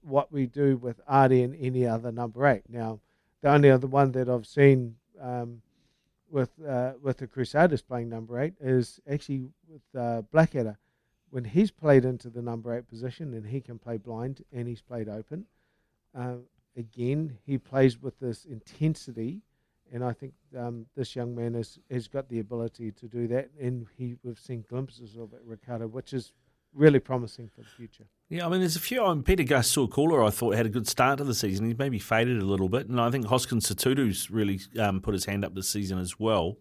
what 0.01 0.31
we 0.31 0.45
do 0.45 0.77
with 0.77 1.05
Ardie 1.05 1.43
and 1.43 1.55
any 1.59 1.85
other 1.85 2.11
number 2.11 2.45
eight. 2.45 2.63
Now, 2.69 2.99
the 3.41 3.49
only 3.49 3.69
other 3.69 3.87
one 3.87 4.11
that 4.13 4.29
I've 4.29 4.45
seen 4.45 4.95
um, 5.21 5.61
with 6.29 6.49
uh, 6.67 6.93
with 7.01 7.17
the 7.17 7.27
Crusaders 7.27 7.81
playing 7.81 8.09
number 8.09 8.39
eight 8.39 8.53
is 8.59 8.99
actually 9.09 9.49
with 9.67 9.81
uh, 9.97 10.21
Blackadder. 10.31 10.77
When 11.29 11.43
he's 11.43 11.71
played 11.71 12.05
into 12.05 12.29
the 12.29 12.41
number 12.41 12.75
eight 12.75 12.87
position 12.87 13.33
and 13.33 13.45
he 13.45 13.59
can 13.59 13.77
play 13.77 13.97
blind 13.97 14.43
and 14.53 14.67
he's 14.67 14.81
played 14.81 15.09
open, 15.09 15.45
uh, 16.17 16.35
again, 16.75 17.37
he 17.45 17.57
plays 17.57 18.01
with 18.01 18.17
this 18.19 18.45
intensity. 18.45 19.41
And 19.93 20.03
I 20.03 20.13
think 20.13 20.33
um, 20.57 20.85
this 20.95 21.15
young 21.15 21.35
man 21.35 21.53
has, 21.53 21.79
has 21.89 22.07
got 22.07 22.29
the 22.29 22.39
ability 22.39 22.91
to 22.91 23.07
do 23.07 23.27
that. 23.27 23.49
And 23.59 23.87
he, 23.97 24.15
we've 24.23 24.39
seen 24.39 24.65
glimpses 24.69 25.15
of 25.15 25.33
it, 25.33 25.41
Ricardo, 25.45 25.87
which 25.87 26.13
is 26.13 26.33
really 26.73 26.99
promising 26.99 27.49
for 27.49 27.61
the 27.61 27.67
future. 27.67 28.05
Yeah, 28.29 28.45
I 28.45 28.49
mean, 28.49 28.59
there's 28.59 28.75
a 28.75 28.81
few. 28.81 29.03
Um, 29.03 29.23
Peter 29.23 29.43
Sowakula, 29.43 30.27
I 30.27 30.29
thought, 30.29 30.55
had 30.55 30.65
a 30.65 30.69
good 30.69 30.87
start 30.87 31.17
to 31.19 31.23
the 31.23 31.33
season. 31.33 31.65
He's 31.65 31.77
maybe 31.77 31.97
faded 31.97 32.41
a 32.41 32.45
little 32.45 32.69
bit. 32.69 32.87
And 32.87 32.99
I 32.99 33.09
think 33.09 33.25
Hoskins 33.25 33.69
Sotutu's 33.69 34.29
really 34.29 34.59
um, 34.77 35.01
put 35.01 35.13
his 35.13 35.25
hand 35.25 35.45
up 35.45 35.55
this 35.55 35.69
season 35.69 35.97
as 35.97 36.19
well. 36.19 36.57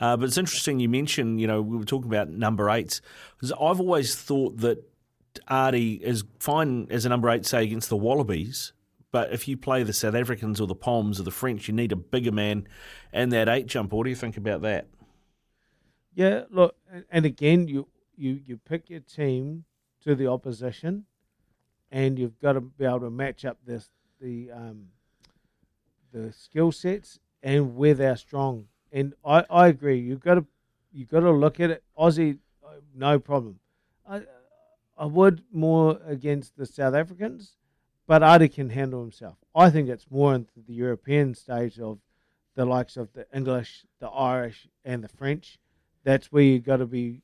Uh, 0.00 0.16
but 0.16 0.24
it's 0.24 0.38
interesting 0.38 0.80
you 0.80 0.88
mentioned, 0.88 1.40
you 1.40 1.46
know, 1.46 1.60
we 1.60 1.76
were 1.76 1.84
talking 1.84 2.10
about 2.10 2.30
number 2.30 2.70
eights. 2.70 3.00
Because 3.36 3.52
I've 3.52 3.80
always 3.80 4.14
thought 4.14 4.58
that 4.58 4.82
Ardie 5.50 6.00
is 6.00 6.24
fine 6.38 6.88
as 6.90 7.04
a 7.04 7.08
number 7.08 7.28
eight, 7.28 7.46
say, 7.46 7.64
against 7.64 7.88
the 7.88 7.96
Wallabies. 7.96 8.72
But 9.12 9.32
if 9.32 9.46
you 9.46 9.56
play 9.58 9.82
the 9.82 9.92
South 9.92 10.14
Africans 10.14 10.60
or 10.60 10.66
the 10.66 10.74
Poms 10.74 11.20
or 11.20 11.22
the 11.22 11.30
French, 11.30 11.68
you 11.68 11.74
need 11.74 11.92
a 11.92 11.96
bigger 11.96 12.32
man 12.32 12.66
and 13.12 13.30
that 13.30 13.48
eight 13.48 13.66
jump. 13.66 13.92
What 13.92 14.04
do 14.04 14.10
you 14.10 14.16
think 14.16 14.38
about 14.38 14.62
that? 14.62 14.86
Yeah, 16.14 16.44
look, 16.50 16.76
and 17.10 17.24
again, 17.24 17.68
you 17.68 17.88
you 18.16 18.40
you 18.44 18.56
pick 18.56 18.90
your 18.90 19.00
team 19.00 19.64
to 20.02 20.14
the 20.14 20.26
opposition, 20.26 21.04
and 21.90 22.18
you've 22.18 22.38
got 22.40 22.54
to 22.54 22.60
be 22.60 22.84
able 22.84 23.00
to 23.00 23.10
match 23.10 23.44
up 23.44 23.58
this 23.64 23.90
the 24.20 24.50
um, 24.50 24.88
the 26.12 26.32
skill 26.32 26.72
sets 26.72 27.18
and 27.42 27.76
where 27.76 27.94
they're 27.94 28.16
strong. 28.16 28.66
And 28.92 29.14
I, 29.24 29.44
I 29.50 29.68
agree. 29.68 29.98
You've 29.98 30.20
got 30.20 30.34
to 30.34 30.46
you 30.92 31.06
got 31.06 31.20
to 31.20 31.30
look 31.30 31.60
at 31.60 31.70
it. 31.70 31.82
Aussie, 31.98 32.38
no 32.94 33.18
problem. 33.18 33.58
I 34.08 34.22
I 34.96 35.06
would 35.06 35.42
more 35.52 35.98
against 36.06 36.56
the 36.56 36.66
South 36.66 36.94
Africans, 36.94 37.56
but 38.06 38.22
Ardie 38.22 38.52
can 38.52 38.70
handle 38.70 39.00
himself. 39.00 39.36
I 39.54 39.70
think 39.70 39.88
it's 39.88 40.10
more 40.10 40.34
into 40.34 40.60
the 40.66 40.74
European 40.74 41.34
stage 41.34 41.78
of 41.78 41.98
the 42.54 42.64
likes 42.64 42.96
of 42.96 43.12
the 43.12 43.26
English, 43.34 43.86
the 44.00 44.08
Irish, 44.08 44.68
and 44.84 45.02
the 45.02 45.08
French. 45.08 45.58
That's 46.04 46.32
where 46.32 46.42
you've 46.42 46.64
got 46.64 46.78
to 46.78 46.86
be 46.86 47.22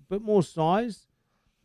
a 0.00 0.14
bit 0.14 0.22
more 0.22 0.42
size, 0.42 1.06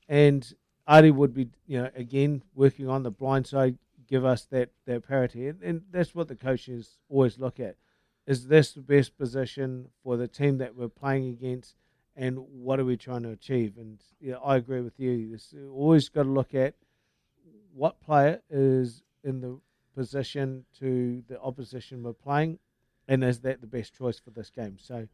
and 0.07 0.51
Ardie 0.87 1.13
would 1.13 1.33
be, 1.33 1.49
you 1.67 1.81
know, 1.81 1.89
again 1.95 2.43
working 2.55 2.89
on 2.89 3.03
the 3.03 3.11
blind 3.11 3.47
side, 3.47 3.77
give 4.07 4.25
us 4.25 4.45
that 4.45 4.71
that 4.85 5.07
parity, 5.07 5.47
and, 5.47 5.61
and 5.61 5.81
that's 5.91 6.15
what 6.15 6.27
the 6.27 6.35
coaches 6.35 6.97
always 7.09 7.37
look 7.37 7.59
at: 7.59 7.75
is 8.25 8.47
this 8.47 8.71
the 8.71 8.81
best 8.81 9.17
position 9.17 9.89
for 10.03 10.17
the 10.17 10.27
team 10.27 10.57
that 10.57 10.75
we're 10.75 10.89
playing 10.89 11.29
against, 11.29 11.75
and 12.15 12.39
what 12.39 12.79
are 12.79 12.85
we 12.85 12.97
trying 12.97 13.23
to 13.23 13.29
achieve? 13.29 13.77
And 13.77 14.01
yeah, 14.19 14.35
I 14.43 14.55
agree 14.55 14.81
with 14.81 14.99
you. 14.99 15.31
It's 15.33 15.53
uh, 15.53 15.69
always 15.69 16.09
got 16.09 16.23
to 16.23 16.29
look 16.29 16.55
at 16.55 16.73
what 17.79 18.01
player 18.01 18.41
is 18.49 19.03
in 19.23 19.41
the 19.41 19.59
position 19.95 20.65
to 20.79 21.23
the 21.27 21.41
opposition 21.41 22.03
we're 22.03 22.13
playing, 22.13 22.59
and 23.07 23.23
is 23.23 23.39
that 23.41 23.61
the 23.61 23.67
best 23.67 23.95
choice 23.95 24.19
for 24.19 24.31
this 24.31 24.49
game? 24.49 24.77
So. 24.79 25.07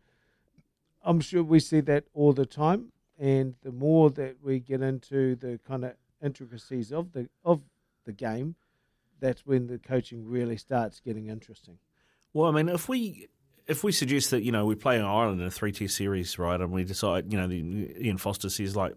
I'm 1.08 1.22
sure 1.22 1.44
we 1.44 1.60
see 1.60 1.82
that 1.82 2.06
all 2.16 2.34
the 2.34 2.48
time 2.48 2.92
and 3.18 3.56
the 3.64 3.72
more 3.72 4.10
that 4.12 4.38
we 4.42 4.60
get 4.60 4.82
into 4.82 5.36
the 5.36 5.60
kind 5.68 5.86
of 5.86 5.94
intricacies 6.22 6.92
of 6.92 7.14
the 7.14 7.30
of 7.44 7.62
the 8.06 8.12
game, 8.12 8.56
that's 9.20 9.46
when 9.46 9.68
the 9.68 9.78
coaching 9.78 10.28
really 10.28 10.58
starts 10.58 11.00
getting 11.00 11.28
interesting. 11.28 11.78
Well, 12.34 12.50
I 12.50 12.52
mean, 12.52 12.70
if 12.70 12.90
we 12.90 13.28
if 13.68 13.84
we 13.84 13.92
suggest 13.92 14.32
that 14.32 14.44
you 14.44 14.52
know 14.52 14.66
we 14.66 14.76
play 14.76 14.98
in 14.98 15.04
Ireland 15.04 15.42
in 15.42 15.48
a 15.48 15.52
three 15.52 15.72
tier 15.72 15.88
series, 15.88 16.38
right, 16.38 16.60
and 16.60 16.72
we 16.72 16.84
decide, 16.84 17.32
you 17.32 17.38
know, 17.38 17.48
the, 17.48 18.06
Ian 18.06 18.18
Foster 18.18 18.50
says 18.50 18.76
like 18.76 18.96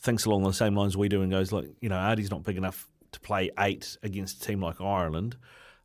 thinks 0.00 0.24
along 0.24 0.44
the 0.44 0.52
same 0.52 0.74
lines 0.74 0.96
we 0.96 1.08
do, 1.08 1.22
and 1.22 1.30
goes 1.30 1.52
like, 1.52 1.66
you 1.80 1.88
know, 1.88 1.96
Ardie's 1.96 2.30
not 2.30 2.44
big 2.44 2.56
enough 2.56 2.88
to 3.12 3.20
play 3.20 3.50
eight 3.58 3.96
against 4.02 4.42
a 4.42 4.46
team 4.46 4.60
like 4.60 4.80
Ireland. 4.80 5.36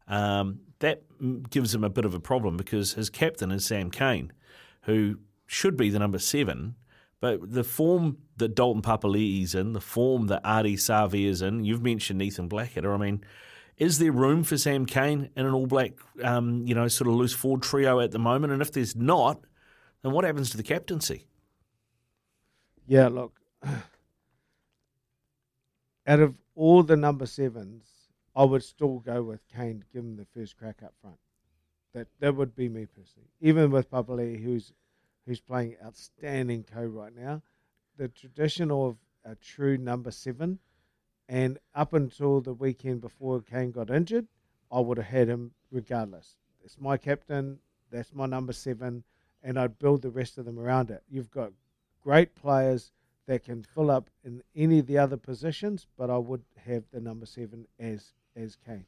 Um, 0.08 0.60
that 0.80 1.04
gives 1.50 1.74
him 1.74 1.84
a 1.84 1.90
bit 1.90 2.06
of 2.06 2.14
a 2.14 2.20
problem 2.20 2.58
because 2.58 2.94
his 2.94 3.10
captain 3.10 3.52
is 3.52 3.66
Sam 3.66 3.90
Cane, 3.90 4.34
who 4.82 5.20
should 5.46 5.78
be 5.78 5.90
the 5.90 6.00
number 6.00 6.20
seven, 6.20 6.76
but 7.22 7.54
the 7.54 7.64
form 7.64 8.18
that 8.36 8.54
Dalton 8.54 8.82
Papali'i 8.82 9.44
is 9.44 9.56
in, 9.56 9.72
the 9.72 9.80
form 9.80 10.28
that 10.28 10.44
Ardie 10.44 10.74
Savea 10.74 11.28
is 11.28 11.42
in, 11.42 11.64
you've 11.64 11.82
mentioned 11.82 12.22
Ethan 12.22 12.50
Blackadder. 12.50 12.94
I 12.94 12.98
mean, 12.98 13.24
is 13.78 13.98
there 13.98 14.12
room 14.12 14.44
for 14.44 14.58
Sam 14.58 14.86
Cane 14.86 15.30
in 15.38 15.46
an 15.46 15.54
All 15.54 15.68
Black, 15.68 15.94
um, 16.22 16.68
you 16.68 16.76
know, 16.76 16.88
sort 16.90 17.08
of 17.08 17.16
loose 17.16 17.34
forward 17.34 17.62
trio 17.62 18.02
at 18.02 18.12
the 18.12 18.20
moment? 18.20 18.52
And 18.52 18.62
if 18.62 18.74
there's 18.74 18.96
not, 18.96 19.40
then 20.02 20.12
what 20.12 20.26
happens 20.26 20.50
to 20.50 20.58
the 20.58 20.64
captaincy? 20.64 21.28
Yeah, 22.86 23.08
look, 23.08 23.40
out 26.06 26.20
of 26.20 26.36
all 26.56 26.84
the 26.84 26.98
number 26.98 27.26
sevens, 27.26 27.86
I 28.36 28.44
would 28.44 28.64
still 28.64 29.00
go 29.00 29.24
with 29.24 29.48
Cane, 29.48 29.84
give 29.94 30.04
him 30.04 30.16
the 30.16 30.26
first 30.26 30.58
crack 30.58 30.82
up 30.84 30.94
front. 31.02 31.18
That 31.94 32.08
that 32.20 32.36
would 32.36 32.56
be 32.56 32.70
me 32.70 32.86
personally. 32.86 33.30
Even 33.40 33.70
with 33.72 33.92
Papali'i, 33.92 34.42
who's 34.44 34.74
who's 35.26 35.40
playing 35.40 35.76
outstanding 35.84 36.64
co 36.64 36.84
right 36.84 37.16
now. 37.16 37.42
The 37.98 38.08
tradition 38.08 38.72
of 38.72 38.98
a 39.24 39.36
true 39.36 39.78
number 39.78 40.12
seven, 40.12 40.60
and 41.30 41.60
up 41.76 41.94
until 41.94 42.42
the 42.42 42.54
weekend 42.54 43.02
before 43.02 43.42
Cane 43.42 43.72
got 43.72 43.90
injured, 43.90 44.28
I 44.72 44.80
would 44.80 44.98
have 44.98 45.06
had 45.06 45.28
him 45.28 45.52
regardless. 45.72 46.38
It's 46.64 46.80
my 46.80 46.98
captain, 46.98 47.60
that's 47.92 48.14
my 48.14 48.26
number 48.26 48.54
seven, 48.54 49.04
and 49.44 49.60
I'd 49.60 49.80
build 49.80 50.02
the 50.02 50.10
rest 50.10 50.38
of 50.38 50.46
them 50.46 50.60
around 50.60 50.90
it. 50.90 51.04
You've 51.10 51.32
got 51.32 51.52
great 52.02 52.34
players 52.36 52.92
that 53.28 53.44
can 53.44 53.64
fill 53.64 53.90
up 53.90 54.10
in 54.24 54.44
any 54.56 54.80
of 54.80 54.88
the 54.88 54.98
other 54.98 55.18
positions, 55.18 55.88
but 55.98 56.10
I 56.10 56.18
would 56.18 56.44
have 56.66 56.84
the 56.92 57.00
number 57.00 57.26
seven 57.26 57.68
as 57.80 58.14
as 58.36 58.58
Cane. 58.66 58.86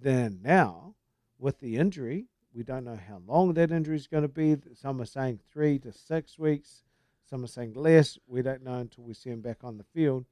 Then 0.00 0.40
now, 0.42 0.94
with 1.38 1.60
the 1.60 1.76
injury, 1.76 2.26
we 2.54 2.62
don't 2.62 2.84
know 2.84 2.98
how 3.08 3.20
long 3.26 3.54
that 3.54 3.70
injury 3.70 3.96
is 3.96 4.06
going 4.06 4.22
to 4.22 4.28
be. 4.28 4.56
Some 4.74 5.00
are 5.00 5.06
saying 5.06 5.40
three 5.52 5.78
to 5.80 5.92
six 5.92 6.38
weeks. 6.38 6.82
Some 7.28 7.44
are 7.44 7.48
saying 7.48 7.74
less. 7.74 8.18
We 8.26 8.42
don't 8.42 8.62
know 8.62 8.78
until 8.78 9.04
we 9.04 9.14
see 9.14 9.30
him 9.30 9.40
back 9.40 9.58
on 9.62 9.76
the 9.76 9.84
field. 9.84 10.24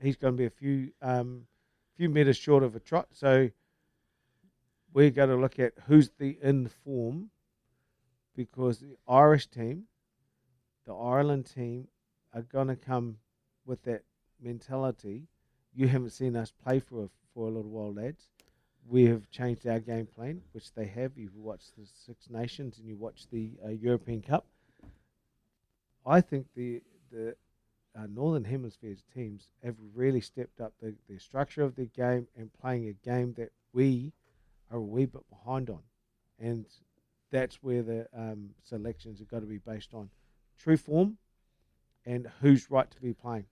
He's 0.00 0.16
going 0.16 0.34
to 0.34 0.38
be 0.38 0.46
a 0.46 0.50
few 0.50 0.92
um, 1.00 1.46
few 1.96 2.08
meters 2.08 2.36
short 2.36 2.62
of 2.62 2.76
a 2.76 2.80
trot. 2.80 3.08
So 3.12 3.50
we're 4.92 5.10
going 5.10 5.30
to 5.30 5.36
look 5.36 5.58
at 5.58 5.72
who's 5.86 6.10
the 6.18 6.38
in 6.42 6.68
form 6.68 7.30
because 8.36 8.78
the 8.78 8.96
Irish 9.08 9.46
team, 9.46 9.84
the 10.86 10.94
Ireland 10.94 11.46
team, 11.46 11.88
are 12.34 12.42
going 12.42 12.68
to 12.68 12.76
come 12.76 13.16
with 13.64 13.82
that 13.84 14.02
mentality. 14.40 15.28
You 15.74 15.88
haven't 15.88 16.10
seen 16.10 16.36
us 16.36 16.52
play 16.52 16.80
for 16.80 17.04
a, 17.04 17.08
for 17.32 17.46
a 17.48 17.50
little 17.50 17.70
while, 17.70 17.94
lads 17.94 18.28
we 18.86 19.06
have 19.06 19.30
changed 19.30 19.66
our 19.66 19.80
game 19.80 20.06
plan, 20.06 20.42
which 20.52 20.72
they 20.74 20.86
have. 20.86 21.12
You've 21.16 21.36
watched 21.36 21.76
the 21.76 21.86
Six 21.86 22.28
Nations 22.30 22.78
and 22.78 22.86
you 22.86 22.96
watch 22.96 23.26
the 23.30 23.52
uh, 23.64 23.70
European 23.70 24.20
Cup. 24.20 24.46
I 26.06 26.20
think 26.20 26.46
the 26.54 26.82
the 27.10 27.34
uh, 27.96 28.06
Northern 28.12 28.44
Hemisphere's 28.44 29.04
teams 29.14 29.48
have 29.62 29.76
really 29.94 30.20
stepped 30.20 30.60
up 30.60 30.72
the, 30.80 30.94
the 31.08 31.18
structure 31.18 31.62
of 31.62 31.76
their 31.76 31.86
game 31.86 32.26
and 32.36 32.52
playing 32.52 32.88
a 32.88 33.08
game 33.08 33.34
that 33.34 33.52
we 33.72 34.12
are 34.70 34.78
a 34.78 34.82
wee 34.82 35.06
bit 35.06 35.22
behind 35.30 35.70
on. 35.70 35.78
And 36.40 36.66
that's 37.30 37.62
where 37.62 37.82
the 37.82 38.08
um, 38.12 38.50
selections 38.64 39.20
have 39.20 39.28
got 39.28 39.40
to 39.40 39.46
be 39.46 39.58
based 39.58 39.94
on 39.94 40.10
true 40.58 40.76
form 40.76 41.18
and 42.06 42.28
who's 42.40 42.70
right 42.70 42.90
to 42.90 43.00
be 43.00 43.12
playing. 43.12 43.46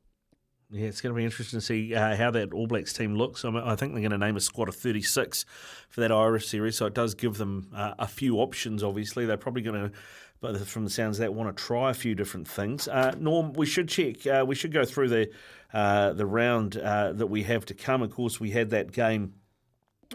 Yeah, 0.71 0.87
it's 0.87 1.03
going 1.03 1.15
to 1.15 1.19
be 1.19 1.25
interesting 1.25 1.61
to 1.61 1.65
see 1.65 1.95
uh, 1.95 2.17
how 2.17 2.31
that 2.31 2.55
All 2.55 2.67
Blacks 2.67 2.95
team 2.95 3.15
looks. 3.15 3.45
I, 3.45 3.51
mean, 3.51 3.63
I, 3.63 3.77
think 3.77 3.93
they're 3.93 4.01
going 4.01 4.19
to 4.19 4.19
name 4.19 4.37
a 4.37 4.41
squad 4.41 4.71
of 4.71 4.75
36 4.75 5.45
for 5.91 6.01
that 6.01 6.11
Irish 6.11 6.49
series, 6.49 6.79
so 6.79 6.87
it 6.87 6.95
does 6.95 7.15
give 7.15 7.37
them 7.37 7.69
uh, 7.75 7.93
a 7.99 8.07
few 8.07 8.39
options, 8.39 8.83
obviously. 8.83 9.27
They're 9.27 9.37
probably 9.37 9.61
going 9.61 9.91
to, 9.91 9.97
but 10.41 10.67
from 10.67 10.85
the 10.85 10.91
sounds 10.91 11.19
of 11.19 11.25
that, 11.25 11.35
want 11.35 11.55
to 11.55 11.63
try 11.63 11.91
a 11.91 11.95
few 11.95 12.15
different 12.15 12.49
things. 12.49 12.89
Uh, 12.89 13.15
Norm, 13.19 13.53
we 13.53 13.67
should 13.67 13.87
check, 13.87 14.27
uh, 14.27 14.47
we 14.47 14.55
should 14.55 14.73
go 14.73 14.87
through 14.87 15.11
the, 15.11 15.31
uh, 15.75 16.15
the 16.15 16.25
round 16.25 16.79
uh, 16.79 17.13
that 17.13 17.27
we 17.27 17.43
have 17.43 17.67
to 17.67 17.75
come. 17.75 18.01
Of 18.01 18.11
course, 18.11 18.41
we 18.41 18.51
had 18.51 18.71
that 18.71 18.93
game 18.93 19.35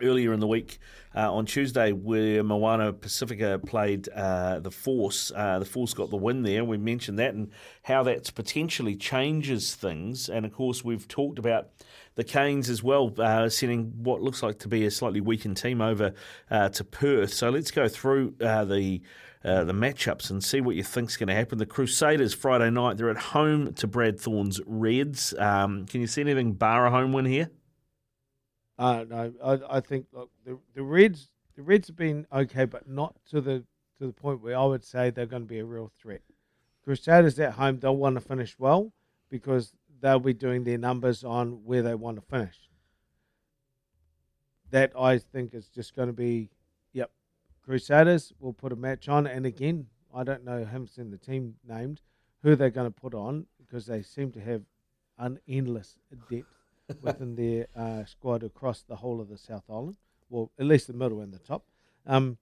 earlier 0.04 0.34
in 0.34 0.40
the 0.40 0.48
week 0.48 0.80
uh, 1.16 1.34
on 1.34 1.46
Tuesday 1.46 1.92
where 1.92 2.44
Moana 2.44 2.94
Pacifica 2.94 3.60
played 3.60 4.08
uh, 4.10 4.60
the 4.60 4.70
Force. 4.70 5.32
Uh, 5.36 5.60
the 5.60 5.66
Force 5.66 5.94
got 5.94 6.10
the 6.10 6.18
win 6.18 6.44
there. 6.44 6.64
We 6.64 6.78
mentioned 6.78 7.18
that 7.20 7.34
and 7.34 7.52
how 7.84 8.04
that 8.04 8.34
potentially 8.36 8.96
changes 8.96 9.74
things. 9.74 10.30
And 10.30 10.46
of 10.46 10.54
course, 10.54 10.84
we've 10.84 11.08
talked 11.08 11.40
about 11.40 11.70
the 12.16 12.24
Canes 12.24 12.70
as 12.70 12.84
well, 12.84 13.14
uh, 13.18 13.50
sending 13.50 14.04
what 14.04 14.22
looks 14.22 14.44
like 14.44 14.60
to 14.60 14.68
be 14.68 14.86
a 14.86 14.92
slightly 14.92 15.22
weakened 15.22 15.58
team 15.58 15.82
over 15.82 16.14
uh, 16.52 16.70
to 16.70 16.84
Perth. 16.84 17.34
So 17.34 17.50
let's 17.50 17.72
go 17.72 17.88
through 17.88 18.36
uh, 18.42 18.66
the. 18.66 19.02
Uh, 19.46 19.64
the 19.64 19.72
matchups 19.72 20.30
and 20.30 20.44
see 20.44 20.60
what 20.60 20.76
you 20.76 20.84
think's 20.84 21.16
going 21.16 21.28
to 21.28 21.34
happen. 21.34 21.58
The 21.58 21.66
Crusaders 21.66 22.34
Friday 22.34 22.70
night 22.70 22.98
they're 22.98 23.12
at 23.12 23.18
home 23.18 23.72
to 23.76 23.88
Brad 23.88 24.20
Thorn's 24.20 24.60
Reds. 24.66 25.34
Um, 25.38 25.86
can 25.86 26.02
you 26.02 26.08
see 26.08 26.22
anything 26.22 26.54
bar 26.54 26.88
a 26.88 26.92
home 26.92 27.14
win 27.14 27.24
here? 27.24 27.50
Uh, 28.78 29.06
no, 29.10 29.34
I, 29.44 29.78
I 29.78 29.80
think 29.80 30.06
look, 30.14 30.30
the 30.46 30.58
the 30.76 30.84
Reds 30.84 31.30
the 31.56 31.64
Reds 31.64 31.88
have 31.88 31.96
been 31.96 32.28
okay, 32.32 32.66
but 32.66 32.88
not 32.88 33.16
to 33.32 33.42
the 33.42 33.64
to 34.00 34.08
the 34.08 34.14
point 34.14 34.42
where 34.42 34.58
I 34.58 34.66
would 34.66 34.84
say 34.84 35.10
they're 35.10 35.26
going 35.26 35.44
to 35.44 35.48
be 35.48 35.60
a 35.60 35.66
real 35.66 35.92
threat. 36.00 36.22
Crusaders 36.84 37.40
at 37.40 37.54
home 37.54 37.80
they'll 37.80 37.98
want 37.98 38.16
to 38.16 38.22
finish 38.22 38.58
well 38.60 38.94
because 39.30 39.74
they'll 40.00 40.20
be 40.20 40.34
doing 40.34 40.64
their 40.64 40.78
numbers 40.78 41.24
on 41.24 41.64
where 41.66 41.82
they 41.82 41.96
want 41.96 42.18
to 42.18 42.22
finish. 42.22 42.70
That 44.70 44.92
I 44.98 45.18
think 45.18 45.54
is 45.54 45.70
just 45.70 45.96
going 45.96 46.08
to 46.08 46.14
be, 46.14 46.50
yep. 46.94 47.12
Crusaders 47.64 48.34
will 48.40 48.54
put 48.54 48.72
a 48.72 48.76
match 48.76 49.10
on, 49.10 49.26
and 49.26 49.46
again, 49.46 49.88
I 50.14 50.24
don't 50.24 50.44
know 50.44 50.66
who's 50.66 50.98
in 50.98 51.10
the 51.10 51.18
team 51.18 51.56
named, 51.68 52.02
who 52.44 52.56
they're 52.56 52.70
going 52.70 52.92
to 52.92 53.00
put 53.00 53.14
on 53.14 53.48
because 53.58 53.86
they 53.86 54.02
seem 54.02 54.32
to 54.34 54.42
have 54.42 54.62
an 55.18 55.40
endless 55.48 55.98
depth 56.30 56.57
within 57.02 57.36
their 57.36 57.68
uh, 57.76 58.06
squad 58.06 58.44
across 58.44 58.82
the 58.82 58.96
whole 58.96 59.22
of 59.22 59.30
the 59.30 59.38
South 59.38 59.64
Island, 59.70 59.98
well, 60.30 60.52
at 60.60 60.66
least 60.66 60.88
the 60.88 60.94
middle 60.94 61.22
and 61.22 61.34
the 61.34 61.40
top. 61.40 61.64
Um, 62.06 62.38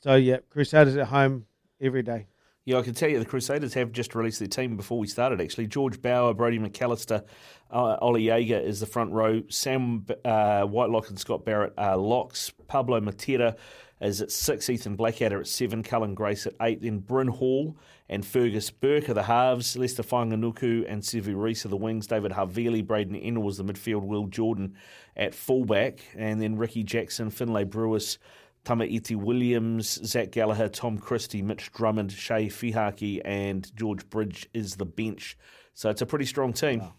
so 0.00 0.14
yeah, 0.14 0.38
Crusaders 0.48 0.96
at 0.96 1.08
home 1.08 1.46
every 1.80 2.02
day. 2.02 2.26
Yeah, 2.66 2.78
I 2.78 2.82
can 2.82 2.94
tell 2.94 3.08
you 3.08 3.18
the 3.18 3.24
Crusaders 3.24 3.72
have 3.74 3.90
just 3.90 4.14
released 4.14 4.38
their 4.38 4.48
team 4.48 4.76
before 4.76 4.98
we 4.98 5.06
started, 5.06 5.40
actually. 5.40 5.66
George 5.66 6.02
Bower, 6.02 6.34
Brodie 6.34 6.58
McAlister, 6.58 7.24
uh, 7.70 7.96
Oli 8.02 8.26
Jager 8.26 8.58
is 8.58 8.80
the 8.80 8.86
front 8.86 9.12
row. 9.12 9.42
Sam 9.48 10.04
uh, 10.24 10.62
Whitelock 10.62 11.08
and 11.08 11.18
Scott 11.18 11.44
Barrett 11.44 11.72
are 11.78 11.96
locks. 11.96 12.52
Pablo 12.68 13.00
Matera 13.00 13.56
is 14.00 14.20
at 14.20 14.30
six. 14.30 14.68
Ethan 14.68 14.96
Blackadder 14.96 15.40
at 15.40 15.46
seven. 15.46 15.82
Cullen 15.82 16.14
Grace 16.14 16.46
at 16.46 16.54
eight. 16.60 16.82
Then 16.82 16.98
Bryn 16.98 17.28
Hall 17.28 17.76
and 18.08 18.26
Fergus 18.26 18.70
Burke 18.70 19.08
are 19.08 19.14
the 19.14 19.22
halves. 19.22 19.76
Leicester 19.76 20.02
Fainga'anuku 20.02 20.84
and 20.86 21.02
Sevu 21.02 21.34
Reece 21.40 21.64
are 21.64 21.68
the 21.68 21.76
wings. 21.76 22.06
David 22.06 22.32
Havili, 22.32 22.86
Braden 22.86 23.14
Ennor 23.14 23.56
the 23.56 23.64
midfield. 23.64 24.02
Will 24.02 24.26
Jordan 24.26 24.76
at 25.16 25.34
fullback. 25.34 26.00
And 26.14 26.42
then 26.42 26.56
Ricky 26.56 26.82
Jackson, 26.82 27.30
Finlay 27.30 27.64
Brewis, 27.64 28.18
Tamaiti 28.64 29.16
Williams, 29.16 30.00
Zach 30.06 30.30
Gallagher, 30.30 30.68
Tom 30.68 30.98
Christie, 30.98 31.42
Mitch 31.42 31.72
Drummond, 31.72 32.10
Chay 32.10 32.46
Fihaki, 32.46 33.20
and 33.24 33.70
George 33.76 34.08
Bridge 34.10 34.48
is 34.52 34.76
the 34.76 34.86
bench. 34.86 35.36
So 35.74 35.90
it's 35.90 36.02
a 36.02 36.06
pretty 36.06 36.26
strong 36.26 36.52
team. 36.52 36.80
Wow. 36.80 36.94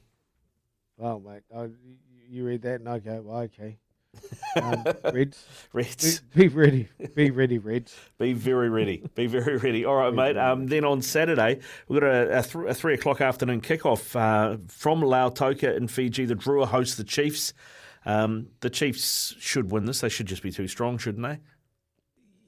Well, 0.97 1.19
mate, 1.19 1.43
I, 1.56 1.69
you 2.30 2.45
read 2.45 2.62
that 2.63 2.80
and 2.80 2.89
I 2.89 3.00
go, 3.00 3.21
well, 3.24 3.39
okay. 3.41 3.78
Um, 4.62 4.84
Reds, 5.13 5.45
Reds. 5.71 6.19
Be, 6.36 6.41
be, 6.41 6.47
ready. 6.50 6.89
Be 7.15 7.32
ready, 7.32 7.58
Reds. 7.58 7.95
Be 8.17 8.34
very 8.34 8.69
ready. 8.69 9.02
Be 9.15 9.28
very 9.28 9.56
ready. 9.56 9.86
All 9.86 9.95
right, 9.95 10.13
mate. 10.13 10.36
Um, 10.36 10.67
then 10.67 10.84
on 10.84 11.02
Saturday, 11.02 11.62
we've 11.88 12.02
got 12.02 12.08
a, 12.08 12.39
a, 12.39 12.43
th- 12.43 12.65
a 12.67 12.74
three 12.74 12.93
o'clock 12.95 13.21
afternoon 13.21 13.62
kickoff 13.62 14.13
uh, 14.13 14.58
from 14.67 15.02
Lautoka 15.02 15.78
in 15.78 15.88
Fiji. 15.88 16.26
The 16.26 16.36
Drua 16.36 16.65
host 16.65 16.97
the 16.97 17.06
Chiefs. 17.06 17.54
Um, 18.06 18.48
the 18.62 18.70
Chiefs 18.70 19.36
should 19.40 19.72
win 19.72 19.86
this. 19.86 20.02
They 20.02 20.10
should 20.10 20.26
just 20.26 20.44
be 20.44 20.52
too 20.52 20.68
strong, 20.68 20.98
shouldn't 20.98 21.24
they? 21.24 21.40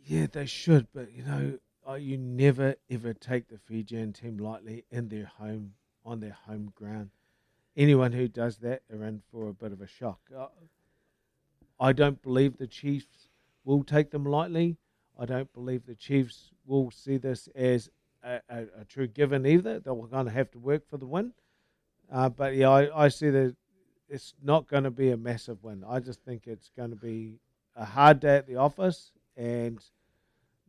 Yeah, 0.06 0.28
they 0.32 0.46
should. 0.46 0.88
But, 0.94 1.12
you 1.14 1.24
know, 1.24 1.60
uh, 1.88 1.94
you 1.94 2.18
never, 2.18 2.76
ever 2.90 3.14
take 3.14 3.50
the 3.50 3.58
Fijian 3.58 4.14
team 4.14 4.38
lightly 4.38 4.86
in 4.90 5.10
their 5.10 5.26
home, 5.38 5.74
on 6.04 6.20
their 6.20 6.38
home 6.48 6.72
ground. 6.76 7.12
Anyone 7.76 8.12
who 8.12 8.28
does 8.28 8.58
that 8.58 8.82
are 8.92 9.04
in 9.04 9.22
for 9.32 9.48
a 9.50 9.54
bit 9.54 9.72
of 9.72 9.82
a 9.82 9.88
shock. 9.88 10.20
Uh, 10.36 10.48
I 11.80 11.94
don't 11.94 12.22
believe 12.22 12.58
the 12.58 12.68
Chiefs 12.68 13.30
will 13.64 13.84
take 13.84 14.12
them 14.12 14.26
lightly. 14.26 14.78
I 15.20 15.26
don't 15.26 15.52
believe 15.54 15.86
the 15.86 15.96
Chiefs 15.96 16.52
will 16.66 16.92
see 16.92 17.18
this 17.18 17.48
as 17.56 17.90
a, 18.24 18.40
a, 18.50 18.64
a 18.82 18.86
true 18.86 19.08
given 19.08 19.46
either. 19.46 19.80
They're 19.80 19.94
going 19.94 20.26
to 20.26 20.32
have 20.32 20.52
to 20.52 20.60
work 20.60 20.88
for 20.88 20.98
the 20.98 21.06
win. 21.06 21.34
Uh, 22.12 22.30
but 22.30 22.56
yeah, 22.56 22.70
I, 22.70 23.06
I 23.06 23.08
see 23.08 23.30
that 23.30 23.56
it's 24.14 24.36
not 24.44 24.68
going 24.68 24.84
to 24.84 24.92
be 24.92 25.10
a 25.10 25.18
massive 25.18 25.64
win. 25.64 25.84
I 25.88 26.00
just 26.00 26.22
think 26.22 26.44
it's 26.46 26.70
going 26.78 26.92
to 26.92 26.96
be 26.96 27.40
a 27.76 27.84
hard 27.84 28.20
day 28.20 28.38
at 28.38 28.48
the 28.48 28.58
office, 28.58 29.12
and 29.36 29.84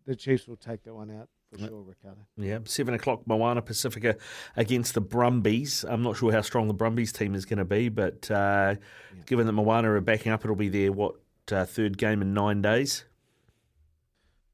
the 0.06 0.16
Chiefs 0.16 0.48
will 0.48 0.56
take 0.56 0.82
that 0.84 0.94
one 0.94 1.10
out 1.10 1.28
for 1.52 1.58
sure, 1.58 1.82
Ricardo. 1.82 2.22
Yeah, 2.38 2.60
seven 2.64 2.94
o'clock 2.94 3.26
Moana 3.26 3.60
Pacifica 3.60 4.16
against 4.56 4.94
the 4.94 5.02
Brumbies. 5.02 5.84
I'm 5.86 6.02
not 6.02 6.16
sure 6.16 6.32
how 6.32 6.40
strong 6.40 6.68
the 6.68 6.74
Brumbies 6.74 7.12
team 7.12 7.34
is 7.34 7.44
going 7.44 7.58
to 7.58 7.66
be, 7.66 7.90
but 7.90 8.30
uh, 8.30 8.76
yeah. 8.76 9.22
given 9.26 9.44
that 9.46 9.52
Moana 9.52 9.92
are 9.92 10.00
backing 10.00 10.32
up, 10.32 10.42
it'll 10.42 10.56
be 10.56 10.70
their 10.70 10.90
what 10.90 11.16
uh, 11.52 11.66
third 11.66 11.98
game 11.98 12.22
in 12.22 12.32
nine 12.32 12.62
days. 12.62 13.04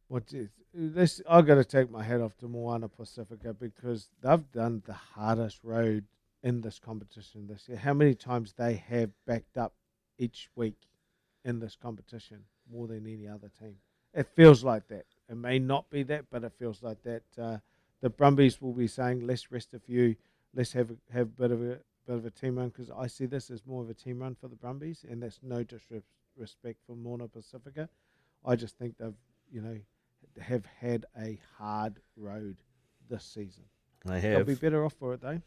What 0.08 0.24
is 0.32 0.48
this? 0.74 1.22
I've 1.28 1.46
got 1.46 1.54
to 1.54 1.64
take 1.64 1.92
my 1.92 2.02
hat 2.02 2.20
off 2.20 2.36
to 2.38 2.48
Moana 2.48 2.88
Pacifica 2.88 3.54
because 3.54 4.08
they've 4.20 4.50
done 4.50 4.82
the 4.84 4.94
hardest 4.94 5.60
road 5.62 6.06
in 6.42 6.60
this 6.60 6.78
competition 6.78 7.46
this 7.46 7.68
year. 7.68 7.78
How 7.78 7.94
many 7.94 8.14
times 8.14 8.54
they 8.56 8.74
have 8.88 9.10
backed 9.26 9.56
up 9.56 9.74
each 10.18 10.48
week 10.54 10.76
in 11.44 11.58
this 11.58 11.76
competition 11.76 12.44
more 12.70 12.86
than 12.86 13.06
any 13.06 13.28
other 13.28 13.50
team? 13.58 13.76
It 14.14 14.28
feels 14.34 14.64
like 14.64 14.88
that. 14.88 15.06
It 15.28 15.36
may 15.36 15.58
not 15.58 15.88
be 15.90 16.02
that, 16.04 16.26
but 16.30 16.44
it 16.44 16.52
feels 16.58 16.82
like 16.82 17.02
that. 17.04 17.22
Uh, 17.38 17.58
the 18.00 18.10
Brumbies 18.10 18.60
will 18.60 18.72
be 18.72 18.88
saying, 18.88 19.26
"Let's 19.26 19.52
rest 19.52 19.74
a 19.74 19.78
few. 19.78 20.16
Let's 20.54 20.72
have 20.72 20.90
a, 20.90 20.96
have 21.12 21.26
a 21.26 21.40
bit 21.42 21.50
of 21.52 21.62
a 21.62 21.78
bit 22.06 22.16
of 22.16 22.24
a 22.24 22.30
team 22.30 22.58
run," 22.58 22.70
because 22.70 22.90
I 22.90 23.06
see 23.06 23.26
this 23.26 23.50
as 23.50 23.64
more 23.66 23.82
of 23.82 23.90
a 23.90 23.94
team 23.94 24.20
run 24.20 24.34
for 24.34 24.48
the 24.48 24.56
Brumbies, 24.56 25.04
and 25.08 25.22
that's 25.22 25.38
no 25.42 25.62
disrespect 25.62 26.78
for 26.86 26.96
Moana 26.96 27.28
Pacifica. 27.28 27.88
I 28.44 28.56
just 28.56 28.78
think 28.78 28.96
they've, 28.98 29.14
you 29.52 29.60
know, 29.60 29.78
have 30.40 30.64
had 30.64 31.06
a 31.16 31.38
hard 31.58 32.00
road 32.16 32.56
this 33.08 33.24
season. 33.24 33.64
They 34.04 34.20
have. 34.20 34.46
They'll 34.46 34.56
be 34.56 34.60
better 34.60 34.84
off 34.84 34.94
for 34.94 35.14
it 35.14 35.20
though. 35.20 35.40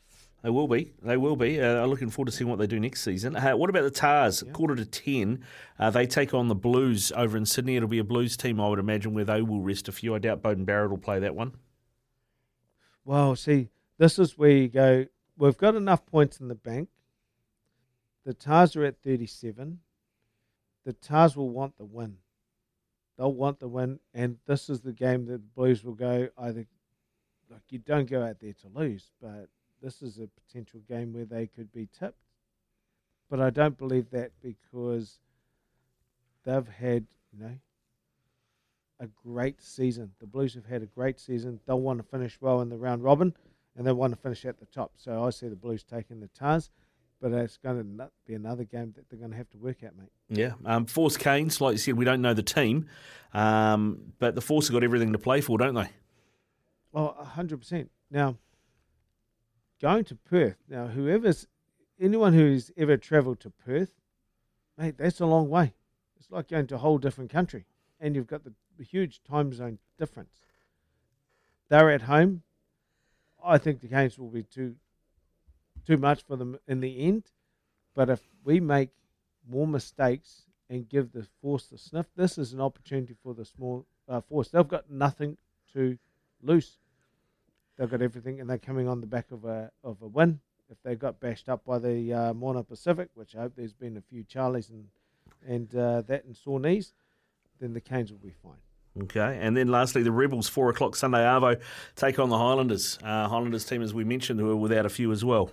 They 0.43 0.49
will 0.49 0.67
be. 0.67 0.93
They 1.01 1.15
will 1.15 1.37
be. 1.37 1.61
Uh, 1.61 1.85
looking 1.85 2.09
forward 2.09 2.29
to 2.29 2.35
seeing 2.35 2.49
what 2.49 2.59
they 2.59 2.67
do 2.67 2.79
next 2.79 3.01
season. 3.01 3.35
Uh, 3.35 3.55
what 3.55 3.69
about 3.69 3.83
the 3.83 3.91
Tahs? 3.91 4.43
Yeah. 4.45 4.51
Quarter 4.51 4.75
to 4.75 4.85
ten, 4.85 5.43
uh, 5.79 5.89
they 5.89 6.05
take 6.05 6.33
on 6.33 6.49
the 6.49 6.55
Blues 6.55 7.13
over 7.15 7.37
in 7.37 7.45
Sydney. 7.45 7.77
It'll 7.77 7.87
be 7.87 7.99
a 7.99 8.03
Blues 8.03 8.35
team, 8.35 8.59
I 8.59 8.67
would 8.67 8.79
imagine, 8.79 9.13
where 9.13 9.23
they 9.23 9.41
will 9.41 9.61
rest 9.61 9.87
a 9.87 9.93
few. 9.93 10.13
I 10.13 10.19
doubt 10.19 10.41
Beauden 10.41 10.65
Barrett 10.65 10.91
will 10.91 10.97
play 10.97 11.19
that 11.19 11.33
one. 11.33 11.53
Well, 13.05 13.35
see, 13.37 13.69
this 13.97 14.19
is 14.19 14.37
where 14.37 14.49
you 14.49 14.67
go. 14.67 15.05
We've 15.37 15.57
got 15.57 15.75
enough 15.75 16.05
points 16.05 16.39
in 16.41 16.49
the 16.49 16.55
bank. 16.55 16.89
The 18.25 18.33
Tahs 18.33 18.75
are 18.75 18.83
at 18.83 19.01
thirty-seven. 19.01 19.79
The 20.85 20.93
Tahs 20.93 21.37
will 21.37 21.49
want 21.49 21.77
the 21.77 21.85
win. 21.85 22.17
They'll 23.17 23.33
want 23.33 23.59
the 23.59 23.69
win, 23.69 23.99
and 24.13 24.37
this 24.45 24.69
is 24.69 24.81
the 24.81 24.91
game 24.91 25.25
that 25.27 25.33
the 25.33 25.51
Blues 25.55 25.85
will 25.85 25.93
go 25.93 26.27
either. 26.37 26.65
Like 27.53 27.61
you 27.69 27.79
don't 27.79 28.09
go 28.09 28.23
out 28.23 28.39
there 28.39 28.53
to 28.53 28.67
lose, 28.73 29.11
but 29.21 29.47
this 29.81 30.01
is 30.01 30.17
a 30.17 30.27
potential 30.47 30.81
game 30.89 31.13
where 31.13 31.25
they 31.25 31.47
could 31.47 31.71
be 31.71 31.87
tipped. 31.97 32.17
But 33.29 33.39
I 33.39 33.49
don't 33.49 33.77
believe 33.77 34.09
that 34.11 34.31
because 34.41 35.19
they've 36.43 36.67
had, 36.67 37.05
you 37.31 37.43
know, 37.43 37.57
a 38.99 39.07
great 39.07 39.61
season. 39.61 40.11
The 40.19 40.27
Blues 40.27 40.53
have 40.55 40.65
had 40.65 40.81
a 40.81 40.87
great 40.87 41.19
season. 41.19 41.59
They'll 41.65 41.79
want 41.79 41.99
to 41.99 42.03
finish 42.03 42.39
well 42.41 42.61
in 42.61 42.69
the 42.69 42.77
round 42.77 43.03
robin 43.03 43.33
and 43.75 43.85
they 43.85 43.91
want 43.91 44.13
to 44.13 44.19
finish 44.19 44.45
at 44.45 44.59
the 44.59 44.65
top. 44.67 44.93
So 44.97 45.23
I 45.23 45.29
see 45.29 45.47
the 45.47 45.55
Blues 45.55 45.83
taking 45.83 46.19
the 46.19 46.27
Tahs, 46.27 46.69
but 47.21 47.31
it's 47.31 47.57
going 47.57 47.97
to 47.97 48.09
be 48.25 48.35
another 48.35 48.63
game 48.63 48.93
that 48.95 49.09
they're 49.09 49.19
going 49.19 49.31
to 49.31 49.37
have 49.37 49.49
to 49.51 49.57
work 49.57 49.83
out, 49.83 49.91
mate. 49.97 50.11
Yeah. 50.29 50.53
Um, 50.65 50.85
Force 50.85 51.17
Canes, 51.17 51.59
like 51.59 51.73
you 51.73 51.77
said, 51.79 51.95
we 51.95 52.05
don't 52.05 52.21
know 52.21 52.33
the 52.33 52.43
team, 52.43 52.87
um, 53.33 54.13
but 54.19 54.35
the 54.35 54.41
Force 54.41 54.67
have 54.67 54.73
got 54.73 54.83
everything 54.83 55.11
to 55.13 55.19
play 55.19 55.41
for, 55.41 55.57
don't 55.57 55.75
they? 55.75 55.89
Well, 56.93 57.17
100%. 57.35 57.89
Now, 58.11 58.37
going 59.81 60.05
to 60.05 60.15
Perth. 60.15 60.57
Now, 60.69 60.87
whoever's 60.87 61.47
anyone 61.99 62.33
who's 62.33 62.71
ever 62.77 62.95
travelled 62.95 63.39
to 63.41 63.49
Perth, 63.49 63.95
mate, 64.77 64.97
that's 64.97 65.19
a 65.19 65.25
long 65.25 65.49
way. 65.49 65.73
It's 66.17 66.31
like 66.31 66.47
going 66.47 66.67
to 66.67 66.75
a 66.75 66.77
whole 66.77 66.99
different 66.99 67.31
country, 67.31 67.65
and 67.99 68.15
you've 68.15 68.27
got 68.27 68.43
the, 68.43 68.53
the 68.77 68.83
huge 68.83 69.21
time 69.23 69.51
zone 69.51 69.79
difference. 69.97 70.39
They're 71.67 71.91
at 71.91 72.03
home. 72.03 72.43
I 73.43 73.57
think 73.57 73.81
the 73.81 73.87
games 73.87 74.17
will 74.17 74.29
be 74.29 74.43
too 74.43 74.75
too 75.85 75.97
much 75.97 76.23
for 76.23 76.37
them 76.37 76.57
in 76.65 76.79
the 76.79 76.99
end. 76.99 77.23
But 77.93 78.09
if 78.09 78.21
we 78.45 78.61
make 78.61 78.91
more 79.49 79.67
mistakes 79.67 80.43
and 80.69 80.87
give 80.87 81.11
the 81.11 81.27
force 81.41 81.65
the 81.65 81.77
sniff, 81.77 82.05
this 82.15 82.37
is 82.37 82.53
an 82.53 82.61
opportunity 82.61 83.15
for 83.21 83.33
the 83.33 83.43
small 83.43 83.85
uh, 84.07 84.21
force. 84.21 84.47
They've 84.47 84.65
got 84.65 84.89
nothing 84.89 85.37
to 85.73 85.97
lose 86.41 86.77
they've 87.77 87.89
got 87.89 88.01
everything, 88.01 88.39
and 88.39 88.49
they're 88.49 88.57
coming 88.57 88.87
on 88.87 89.01
the 89.01 89.07
back 89.07 89.31
of 89.31 89.45
a 89.45 89.71
of 89.83 90.01
a 90.01 90.07
win. 90.07 90.39
If 90.69 90.77
they 90.83 90.95
got 90.95 91.19
bashed 91.19 91.49
up 91.49 91.65
by 91.65 91.77
the 91.79 92.13
uh, 92.13 92.33
Moana 92.33 92.63
Pacific, 92.63 93.09
which 93.13 93.35
I 93.35 93.41
hope 93.41 93.53
there's 93.55 93.73
been 93.73 93.97
a 93.97 94.01
few 94.01 94.23
Charlies 94.23 94.69
and 94.69 94.87
and 95.45 95.75
uh, 95.75 96.01
that 96.03 96.25
and 96.25 96.35
sore 96.35 96.59
knees, 96.59 96.93
then 97.59 97.73
the 97.73 97.81
Canes 97.81 98.11
will 98.11 98.19
be 98.19 98.33
fine. 98.43 98.57
Okay, 99.03 99.39
and 99.41 99.57
then 99.57 99.69
lastly, 99.69 100.03
the 100.03 100.11
Rebels, 100.11 100.47
4 100.47 100.69
o'clock 100.69 100.95
Sunday 100.95 101.17
Arvo, 101.17 101.59
take 101.95 102.19
on 102.19 102.29
the 102.29 102.37
Highlanders. 102.37 102.99
Uh, 103.01 103.27
Highlanders 103.27 103.65
team, 103.65 103.81
as 103.81 103.91
we 103.91 104.03
mentioned, 104.03 104.39
who 104.39 104.51
are 104.51 104.55
without 104.55 104.85
a 104.85 104.89
few 104.89 105.11
as 105.11 105.25
well. 105.25 105.49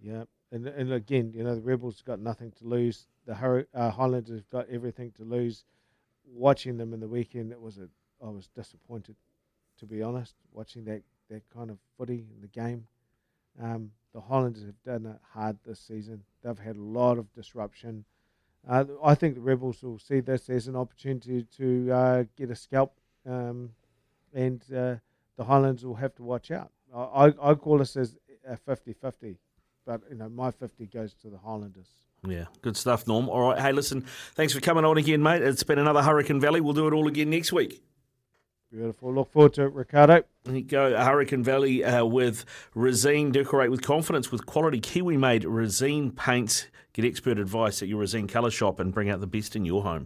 Yeah, 0.00 0.24
and 0.52 0.66
and 0.66 0.92
again, 0.92 1.32
you 1.34 1.42
know, 1.42 1.54
the 1.54 1.60
Rebels 1.60 2.02
got 2.02 2.20
nothing 2.20 2.52
to 2.58 2.64
lose. 2.64 3.06
The 3.26 3.34
Hur- 3.34 3.66
uh, 3.74 3.90
Highlanders 3.90 4.38
have 4.38 4.50
got 4.50 4.68
everything 4.68 5.10
to 5.12 5.24
lose. 5.24 5.64
Watching 6.24 6.76
them 6.76 6.94
in 6.94 7.00
the 7.00 7.08
weekend, 7.08 7.52
it 7.52 7.60
was 7.60 7.78
a 7.78 7.88
I 8.24 8.30
was 8.30 8.48
disappointed, 8.48 9.16
to 9.82 9.86
be 9.86 10.00
honest. 10.00 10.34
Watching 10.52 10.84
that, 10.84 11.02
that 11.28 11.42
kind 11.54 11.70
of 11.70 11.78
footy 11.98 12.24
in 12.34 12.40
the 12.40 12.46
game, 12.46 12.86
um, 13.60 13.90
the 14.14 14.20
Highlanders 14.20 14.64
have 14.64 14.82
done 14.84 15.10
it 15.10 15.18
hard 15.34 15.58
this 15.66 15.80
season. 15.80 16.22
They've 16.42 16.58
had 16.58 16.76
a 16.76 16.82
lot 16.82 17.18
of 17.18 17.32
disruption. 17.34 18.04
Uh, 18.68 18.84
I 19.02 19.16
think 19.16 19.34
the 19.34 19.40
Rebels 19.40 19.82
will 19.82 19.98
see 19.98 20.20
this 20.20 20.48
as 20.48 20.68
an 20.68 20.76
opportunity 20.76 21.46
to 21.56 21.92
uh, 21.92 22.24
get 22.36 22.50
a 22.50 22.54
scalp, 22.54 22.94
um, 23.28 23.70
and 24.32 24.62
uh, 24.72 24.94
the 25.36 25.44
Highlanders 25.44 25.84
will 25.84 25.96
have 25.96 26.14
to 26.14 26.22
watch 26.22 26.52
out. 26.52 26.70
I, 26.94 27.32
I, 27.42 27.54
call 27.54 27.78
this 27.78 27.96
as 27.96 28.16
a 28.46 28.56
50-50 28.56 29.36
but 29.84 30.02
you 30.10 30.16
know 30.16 30.28
my 30.28 30.50
50 30.50 30.86
goes 30.86 31.14
to 31.14 31.28
the 31.28 31.38
Highlanders. 31.38 31.88
Yeah, 32.26 32.44
good 32.60 32.76
stuff, 32.76 33.06
Norm. 33.06 33.28
All 33.28 33.40
right, 33.40 33.58
hey, 33.58 33.72
listen, 33.72 34.04
thanks 34.34 34.52
for 34.52 34.60
coming 34.60 34.84
on 34.84 34.96
again, 34.96 35.22
mate. 35.22 35.42
It's 35.42 35.64
been 35.64 35.78
another 35.78 36.02
Hurricane 36.02 36.40
Valley. 36.40 36.60
We'll 36.60 36.72
do 36.72 36.86
it 36.86 36.92
all 36.92 37.08
again 37.08 37.30
next 37.30 37.52
week. 37.52 37.82
Beautiful. 38.72 39.12
Look 39.12 39.30
forward 39.30 39.52
to 39.54 39.64
it, 39.64 39.74
Ricardo. 39.74 40.22
There 40.44 40.56
you 40.56 40.62
go, 40.62 40.96
Hurricane 40.96 41.44
Valley 41.44 41.84
uh, 41.84 42.06
with 42.06 42.46
Resene. 42.74 43.30
Decorate 43.30 43.70
with 43.70 43.82
confidence 43.82 44.32
with 44.32 44.46
quality 44.46 44.80
Kiwi-made 44.80 45.42
Resene 45.42 46.16
paints. 46.16 46.68
Get 46.94 47.04
expert 47.04 47.38
advice 47.38 47.82
at 47.82 47.88
your 47.88 48.02
Resene 48.02 48.30
colour 48.30 48.50
shop 48.50 48.80
and 48.80 48.92
bring 48.92 49.10
out 49.10 49.20
the 49.20 49.26
best 49.26 49.54
in 49.56 49.66
your 49.66 49.82
home. 49.82 50.00